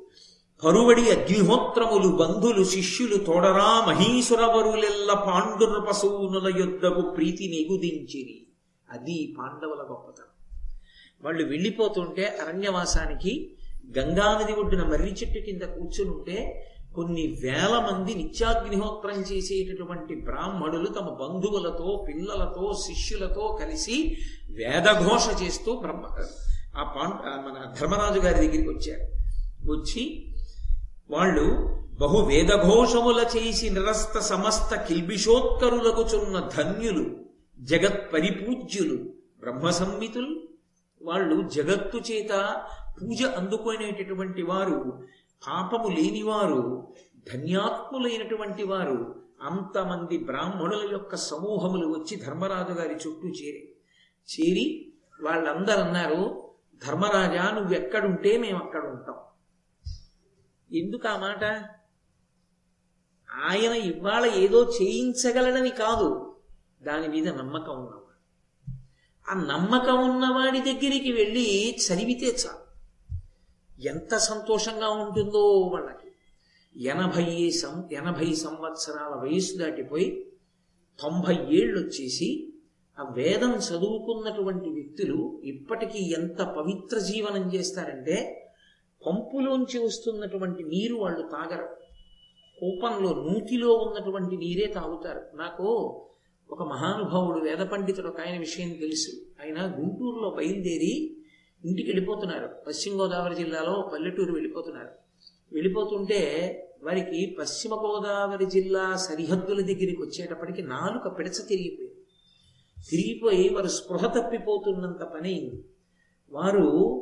పరువడి 0.65 1.11
అగ్నిహోత్రములు 1.11 2.09
బంధులు 2.09 2.65
శిష్యులు 2.65 3.17
తోడరా 3.17 3.85
మహీసురవరులెల్ల 3.87 5.15
పాండుర 5.15 5.79
పశువునుల 5.79 6.57
యుద్ధకు 6.59 7.01
ప్రీతి 7.01 7.49
నిగుదించిరి. 7.49 8.47
అది 8.91 9.35
పాండవుల 9.39 9.81
గొప్పతనం. 9.81 10.69
వాళ్ళు 11.25 11.45
వెళ్ళిపోతుంటే 11.45 12.39
అరణ్యవాసానికి 12.47 13.57
గంగానది 13.99 14.53
ఒడ్డున 14.53 14.83
మర్రి 14.83 15.11
చెట్టు 15.11 15.39
కింద 15.39 15.63
కూర్చునుంటే 15.63 16.69
కొన్ని 16.95 17.25
వేల 17.43 17.75
మంది 17.81 18.13
నిత్యాగ్నిహోత్రం 18.15 19.19
చేసేటటువంటి 19.23 20.15
బ్రాహ్మణులు 20.25 20.89
తమ 20.89 21.09
బంధువులతో 21.21 21.89
పిల్లలతో 22.09 22.65
శిష్యులతో 22.83 23.45
కలిసి 23.61 23.97
వేదఘోష 24.51 25.27
చేస్తూ 25.43 25.73
బ్రహ్మ 25.81 26.05
ఆ 26.77 26.83
పాండ 26.95 27.15
మన 27.47 27.57
ధర్మరాజు 27.79 28.21
గారి 28.21 28.39
దగ్గరికి 28.41 28.69
వచ్చారు. 28.69 29.07
వచ్చి 29.67 30.03
వాళ్ళు 31.11 31.47
బహు 32.01 32.19
వేదఘోషముల 32.29 33.21
చేసి 33.35 33.71
నిరస్త 33.71 34.19
సమస్త 34.29 34.75
కిల్బిషోత్కరులకు 34.87 36.03
చున్న 36.13 36.37
ధన్యులు 36.57 37.05
జగత్ 37.59 38.03
పరిపూజ్యులు 38.15 38.97
బ్రహ్మ 39.41 39.71
సంహితులు 39.71 40.33
వాళ్ళు 41.01 41.37
జగత్తు 41.49 41.99
చేత 42.09 42.33
పూజ 42.97 43.23
అందుకునేటటువంటి 43.37 44.43
వారు 44.43 44.79
పాపము 45.47 45.89
లేనివారు 45.89 46.93
ధన్యాత్ములైనటువంటి 47.33 48.63
వారు 48.63 49.23
అంతమంది 49.43 50.19
బ్రాహ్మణుల 50.19 50.89
యొక్క 50.93 51.17
సమూహములు 51.17 51.87
వచ్చి 51.87 52.17
ధర్మరాజు 52.17 52.73
గారి 52.73 52.95
చుట్టూ 52.95 53.29
చేరి 53.29 53.77
చేరి 54.33 54.93
వాళ్ళందరూ 55.23 55.81
అన్నారు 55.81 56.53
ధర్మరాజా 56.87 57.51
నువ్వెక్కడుంటే 57.51 58.39
మేము 58.39 58.59
అక్కడ 58.59 58.85
ఉంటాం 58.87 59.15
ఎందుకు 60.73 61.09
ఆ 61.09 61.19
మాట? 61.19 61.45
ఆయన 63.45 63.73
ఇవాళ 63.73 64.27
ఏదో 64.27 64.73
చేయించగలడని 64.83 65.71
కాదు. 65.71 66.37
దాని 66.83 67.09
మీద 67.09 67.29
నమ్మకం 67.29 67.73
ఉన్నవాడు. 67.73 68.03
ఆ 69.31 69.57
నమ్మకం 69.57 70.11
ఉన్నవాడి 70.11 70.59
దగ్గరికి 70.61 71.13
వెళ్ళి 71.13 71.77
చదివితే 71.77 72.27
చాలు. 72.27 72.62
ఎంత 73.85 74.17
సంతోషంగా 74.17 74.89
ఉంటుందో 74.89 75.59
వాళ్ళకి. 75.59 76.09
ఎనభై 76.89 77.51
సం 77.51 77.89
ఎనభై 77.93 78.35
సంవత్సరాల 78.35 79.15
వయసు 79.15 79.59
దాటిపోయి 79.59 80.33
తొంభై 81.03 81.37
ఏళ్ళు 81.57 81.81
వచ్చేసి 81.81 82.53
ఆ 83.01 83.13
వేదం 83.13 83.53
చదువుకున్నటువంటి 83.55 84.71
వ్యక్తులు 84.71 85.41
ఇప్పటికీ 85.45 86.15
ఎంత 86.19 86.43
పవిత్ర 86.43 86.99
జీవనం 86.99 87.55
చేస్తారంటే 87.55 88.39
పంపులోంచి 89.07 89.79
వస్తున్నటువంటి 89.79 90.63
నీరు 90.63 90.95
వాళ్ళు 90.95 91.23
తాగరు. 91.23 91.77
కూపంలో 92.61 93.11
నూతిలో 93.11 93.75
ఉన్నటువంటి 93.75 94.37
నీరే 94.37 94.67
తాగుతారు. 94.67 95.37
నాకు 95.37 95.65
ఒక 96.51 96.63
మహానుభావుడు 96.63 97.41
వేద 97.41 97.59
పండితుడు 97.59 98.09
ఒక 98.09 98.21
ఆయన 98.21 98.39
విషయం 98.39 98.73
తెలుసు. 98.73 99.11
ఆయన 99.43 99.67
గుంటూరులో 99.67 100.31
బయలుదేరి 100.31 101.17
ఇంటికి 101.65 101.91
వెళ్ళిపోతున్నారు. 101.91 102.49
పశ్చిమ 102.67 103.03
గోదావరి 103.03 103.35
జిల్లాలో 103.35 103.91
పల్లెటూరు 103.93 104.33
వెళ్ళిపోతున్నారు. 104.33 104.89
వెళ్ళిపోతుంటే 105.53 106.21
వారికి 106.83 107.37
పశ్చిమ 107.41 107.75
గోదావరి 107.75 108.47
జిల్లా 108.47 108.97
సరిహద్దుల 108.97 109.61
దగ్గరికి 109.61 110.03
వచ్చేటప్పటికి 110.03 110.63
నాలుక 110.63 111.19
పిడచ 111.19 111.47
తిరిగిపోయింది. 111.49 111.97
తిరిగిపోయి 112.91 113.49
వారు 113.49 113.67
స్పృహ 113.67 114.07
తప్పిపోతున్నంత 114.07 115.03
పని 115.03 115.29
అయింది. 115.35 115.65
వారు 116.33 116.99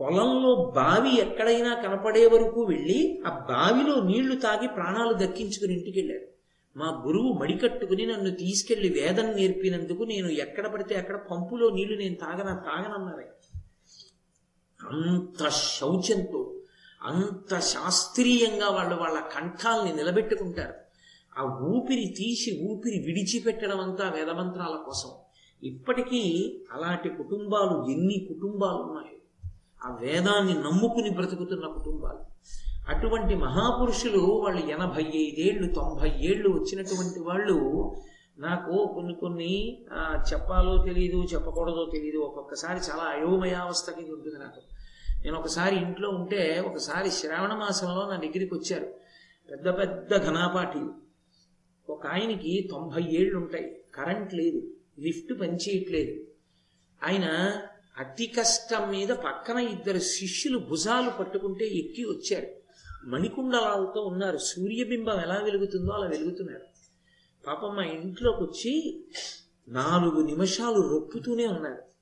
పొలంలో 0.00 0.72
బావి 0.76 1.20
ఎక్కడైనా 1.20 1.74
కనపడే 1.74 2.26
వరకు 2.26 2.64
వెళ్ళి 2.64 3.22
ఆ 3.26 3.30
బావిలో 3.30 4.02
నీళ్ళు 4.02 4.36
తాగి 4.36 4.68
ప్రాణాలు 4.68 5.12
దక్కించుకుని 5.12 5.72
ఇంటికి 5.72 6.00
వెళ్ళారు. 6.00 6.26
మా 6.78 7.02
గురువు 7.06 7.32
మడికట్టుకుని 7.32 8.06
నన్ను 8.06 8.30
తీసుకెళ్ళి 8.30 8.88
వేదం 8.88 9.36
నేర్పినందుకు 9.36 10.02
నేను 10.02 10.28
ఎక్కడ 10.28 10.66
పడితే 10.66 10.94
అక్కడ 10.94 11.16
పంపులో 11.30 11.70
నీళ్ళు 11.70 11.98
నేను 11.98 12.14
తాగన 12.14 12.62
తాగనన్నారే 12.66 13.26
అంత 14.90 15.48
శౌచంతో 15.48 16.52
అంత 17.02 17.58
శాస్త్రీయంగా 17.58 18.68
వాళ్ళు 18.68 18.94
వాళ్ళ 18.94 19.18
కంఠాల్ని 19.20 19.92
నిలబెట్టుకుంటారు. 19.96 20.74
ఆ 21.38 21.42
ఊపిరి 21.62 22.14
తీసి 22.18 22.50
ఊపిరి 22.70 22.98
విడిచిపెట్టడం 23.06 23.80
అంతా 23.80 24.10
వేదమంత్రాల 24.10 24.76
కోసం. 24.86 25.10
ఇప్పటికీ 25.62 26.22
అలాంటి 26.72 27.08
కుటుంబాలు 27.08 27.90
ఎన్ని 27.90 28.26
కుటుంబాలు 28.28 28.76
ఉన్నాయో 28.76 29.16
ఆ 29.84 29.98
వేదాన్ని 30.00 30.54
నమ్ముకుని 30.54 31.10
బ్రతుకుతున్న 31.10 31.66
కుటుంబాలు. 31.66 32.22
అటువంటి 32.88 33.34
మహాపురుషులు 33.34 34.18
వాళ్ళు 34.18 34.66
ఎనభై 34.66 35.02
ఐదేళ్ళు 35.02 35.72
తొంభై 35.72 36.10
ఏళ్ళు 36.20 36.48
వచ్చినటువంటి 36.48 37.20
వాళ్ళు 37.20 37.56
నాకు 38.38 38.92
కొన్ని 38.94 39.14
కొన్ని 39.14 39.82
చెప్పాలో 40.32 40.84
తెలియదు 40.84 41.18
చెప్పకూడదో 41.22 41.90
తెలియదు 41.92 42.18
ఒక్కొక్కసారి 42.18 42.78
చాలా 42.78 43.04
అయోమయావస్థ 43.04 43.90
కింద 43.90 44.08
ఉంటుంది 44.08 44.38
నాకు. 44.38 44.75
నేను 45.26 45.38
ఒకసారి 45.38 45.76
ఇంట్లో 45.76 46.08
ఉంటే 46.08 46.62
ఒకసారి 46.66 47.10
శ్రావణ 47.10 47.54
మాసంలో 47.54 48.10
నా 48.10 48.16
దగ్గరికి 48.16 48.54
వచ్చారు. 48.54 48.94
పెద్ద 49.50 49.68
పెద్ద 49.68 50.28
ఘనాపాఠీలు. 50.28 50.94
ఒక 51.90 52.06
ఆయనకి 52.06 52.68
తొంభై 52.70 53.02
ఏళ్ళు 53.10 53.38
ఉంటాయి 53.38 53.80
కరెంట్ 53.94 54.34
లేదు. 54.34 54.62
లిఫ్ట్ 54.98 55.40
పనిచేయట్లేదు. 55.40 56.24
ఆయన 57.04 57.52
అతి 57.98 58.26
కష్టం 58.26 58.90
మీద 58.90 59.08
పక్కన 59.08 59.58
ఇద్దరు 59.58 59.98
శిష్యులు 59.98 60.58
భుజాలు 60.58 61.10
పట్టుకుంటే 61.10 61.66
ఎక్కి 61.66 62.04
వచ్చారు. 62.04 62.46
మణికుండలాలతో 63.06 64.02
ఉన్నారు. 64.02 64.38
సూర్యబింబం 64.38 65.20
ఎలా 65.20 65.40
వెలుగుతుందో 65.44 65.92
అలా 65.92 66.06
వెలుగుతున్నారు. 66.06 66.66
పాపం 67.46 67.76
మా 67.76 67.84
ఇంట్లోకి 67.84 68.42
వచ్చి 68.42 69.04
నాలుగు 69.68 70.20
నిమిషాలు 70.20 70.88
రొప్పుతూనే 70.88 71.46
ఉన్నారు. 71.46 71.95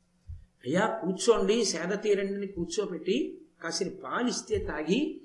అయ్యా 0.66 0.98
కూర్చోండి 1.02 1.64
సేద 1.64 2.02
తీరండిని 2.02 2.46
కూర్చోబెట్టి 2.46 3.38
కాసిన 3.62 3.88
పాలిస్తే 4.04 4.58
తాగి 4.58 5.20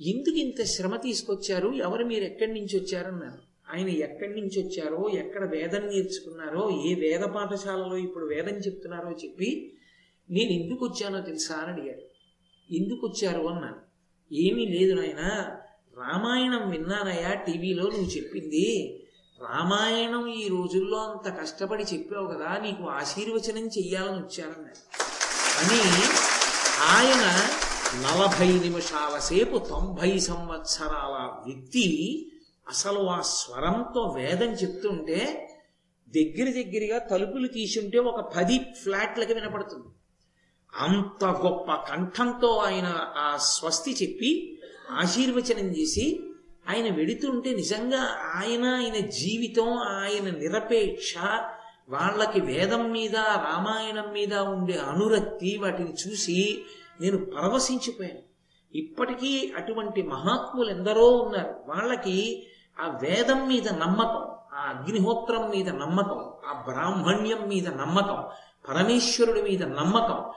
ఎందుకు 0.00 0.36
ఇంత 0.36 0.62
శ్రమ 0.62 0.96
తీసుకొచ్చారు? 0.96 1.68
ఎవరు 1.68 2.04
మీరు 2.04 2.24
ఎక్కడి 2.24 2.52
నుంచి 2.52 2.80
వచ్చారన్నారు 2.80 3.46
ఆయన 3.74 3.88
ఎక్కడి 3.88 4.40
నుంచి 4.40 4.62
వచ్చారో 4.62 5.08
ఎక్కడ 5.14 5.44
వేదం 5.44 5.86
నేర్చుకున్నారో 5.86 6.82
ఏ 6.86 6.94
వేద 6.94 7.20
పాఠశాలలో 7.20 7.96
ఇప్పుడు 7.96 8.24
వేదం 8.24 8.56
చెప్తున్నారో 8.58 9.10
చెప్పి 9.10 9.72
నేను 10.30 10.50
ఎందుకు 10.50 10.84
వచ్చానో 10.84 11.20
తెలుసా 11.20 11.54
అని 11.54 11.72
అడిగాడు. 11.72 12.02
ఎందుకు 12.74 13.06
వచ్చారు? 13.06 13.46
అన్నాను. 13.46 13.76
ఏమీ 14.34 14.66
లేదు 14.66 14.94
నాయన 14.94 15.22
రామాయణం 15.96 16.70
విన్నానయ్యా 16.70 17.34
టీవీలో 17.34 17.82
నువ్వు 17.82 18.16
చెప్పింది. 18.16 19.00
రామాయణం 19.42 20.26
ఈ 20.26 20.48
రోజుల్లో 20.48 20.98
అంత 20.98 21.40
కష్టపడి 21.40 21.82
చెప్పావు 21.82 22.26
కదా 22.26 22.58
నీకు 22.62 22.90
ఆశీర్వచనం 22.90 23.66
చెయ్యాలని 23.66 24.18
వచ్చానన్నారు. 24.18 24.80
అని 25.60 25.80
ఆయన 26.82 27.24
నలభై 28.02 28.52
నిమిషాల 28.52 29.18
సేపు 29.18 29.58
తొంభై 29.58 30.18
సంవత్సరాల 30.18 31.44
వ్యక్తి 31.46 31.86
అసలు 32.68 33.10
ఆ 33.10 33.20
స్వరంతో 33.20 34.00
వేదం 34.02 34.46
చెప్తుంటే 34.46 35.48
దగ్గర 36.08 36.50
దగ్గరగా 36.50 36.98
తలుపులు 36.98 37.48
తీసుంటే 37.48 37.98
ఒక 37.98 38.32
పది 38.36 38.58
ఫ్లాట్లకి 38.58 39.34
వినపడుతుంది. 39.34 39.86
అంత 40.74 41.24
గొప్ప 41.24 41.74
కంఠంతో 41.74 42.56
ఆయన 42.56 42.98
ఆ 43.16 43.36
స్వస్తి 43.36 43.92
చెప్పి 44.02 44.58
ఆశీర్వచనం 44.90 45.68
చేసి 45.68 46.20
ఆయన 46.68 46.94
వెడుతుంటే 46.94 47.54
నిజంగా 47.54 48.02
ఆయన 48.34 48.64
ఆయన 48.64 49.06
జీవితం 49.06 49.78
ఆయన 49.78 50.30
నిరపేక్ష 50.30 51.14
వాళ్ళకి 51.88 52.40
వేదం 52.40 52.92
మీద 52.92 53.16
రామాయణం 53.16 54.12
మీద 54.12 54.34
ఉండే 54.34 54.78
అనురక్తి 54.78 55.58
వాటిని 55.62 55.92
చూసి 55.92 56.62
నేను 57.00 57.24
పరవశించిపోయాను. 57.24 58.22
ఇప్పటికీ 58.74 59.52
అటువంటి 59.56 60.02
మహాత్ములు 60.02 60.70
ఎందరో 60.70 61.10
ఉన్నారు. 61.10 61.54
వాళ్ళకి 61.66 62.46
ఆ 62.80 62.98
వేదం 63.02 63.48
మీద 63.48 63.68
నమ్మకం 63.68 64.36
ఆ 64.54 64.60
అగ్నిహోత్రం 64.68 65.50
మీద 65.50 65.68
నమ్మకం 65.68 66.32
ఆ 66.46 66.64
బ్రాహ్మణ్యం 66.68 67.48
మీద 67.48 67.68
నమ్మకం 67.68 68.24
పరమేశ్వరుడి 68.68 69.42
మీద 69.42 69.62
నమ్మకం 69.62 70.30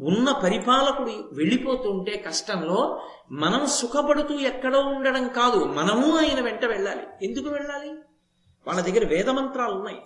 ఉన్న 0.00 0.32
పరిపాలకుడు 0.42 1.28
వెళ్ళిపోతుంటే 1.32 2.24
కష్టంలో 2.28 3.00
మనం 3.30 3.66
సుఖపడుతూ 3.66 4.38
ఎక్కడో 4.38 4.80
ఉండడం 4.80 5.28
కాదు 5.28 5.64
మనము 5.64 6.18
ఆయన 6.18 6.40
వెంట 6.40 6.64
వెళ్ళాలి. 6.64 7.26
ఎందుకు 7.26 7.48
వెళ్ళాలి? 7.48 7.90
వాళ్ళ 8.66 8.80
దగ్గర 8.80 9.08
వేద 9.08 9.30
మంత్రాలు 9.30 9.74
ఉన్నాయి. 9.74 9.98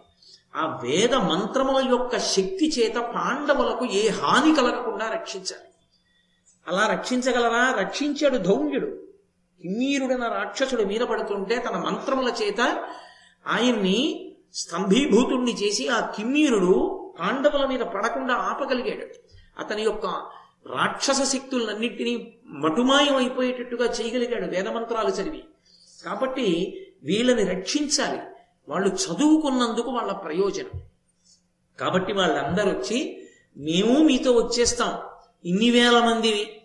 ఆ 0.56 0.80
వేద 0.82 1.14
మంత్రముల 1.14 1.88
యొక్క 1.90 2.18
శక్తి 2.18 2.72
చేత 2.78 2.94
పాండవులకు 2.94 3.86
ఏ 3.86 4.08
హాని 4.08 4.54
కలగకుండా 4.54 5.10
రక్షించాలి. 5.10 5.70
అలా 6.68 6.86
రక్షించగలరా? 6.92 7.76
రక్షించాడు 7.80 8.36
ధౌమ్యుడు. 8.36 8.86
కిమ్మీరుడన 9.62 10.32
రాక్షసుడు 10.32 10.82
మీద 10.82 11.00
పడుతుంటే 11.00 11.64
తన 11.70 11.76
మంత్రముల 11.76 12.32
చేత 12.42 12.60
ఆయన్ని 13.46 14.32
స్తంభీభూతుణ్ణి 14.54 15.52
చేసి 15.52 15.88
ఆ 15.88 16.10
కిమ్మీరుడు 16.10 16.96
పాండవుల 17.20 17.66
మీద 17.66 17.80
పడకుండా 17.80 18.34
ఆపగలిగాడు. 18.34 19.29
అతని 19.58 19.82
యొక్క 19.82 20.06
రాక్షస 20.66 21.22
శక్తులన్నింటినీ 21.22 22.38
మటుమాయం 22.46 23.16
అయిపోయేటట్టుగా 23.16 23.84
చేయగలిగాడు 23.84 24.50
వేదమంత్రాలు 24.50 25.08
చదివి. 25.08 25.44
కాబట్టి 26.04 26.76
వీళ్ళని 27.02 27.44
రక్షించాలి. 27.44 28.20
వాళ్ళు 28.68 28.88
చదువుకున్నందుకు 28.88 29.90
వాళ్ళ 29.90 30.12
ప్రయోజనం. 30.12 30.82
కాబట్టి 31.80 32.12
వాళ్ళందరూ 32.12 32.70
వచ్చి 32.70 33.26
మేము 33.56 33.98
మీతో 33.98 34.32
వచ్చేస్తాం. 34.32 34.98
ఇన్ని 35.44 35.70
వేల 35.70 35.98
మంది 35.98 36.59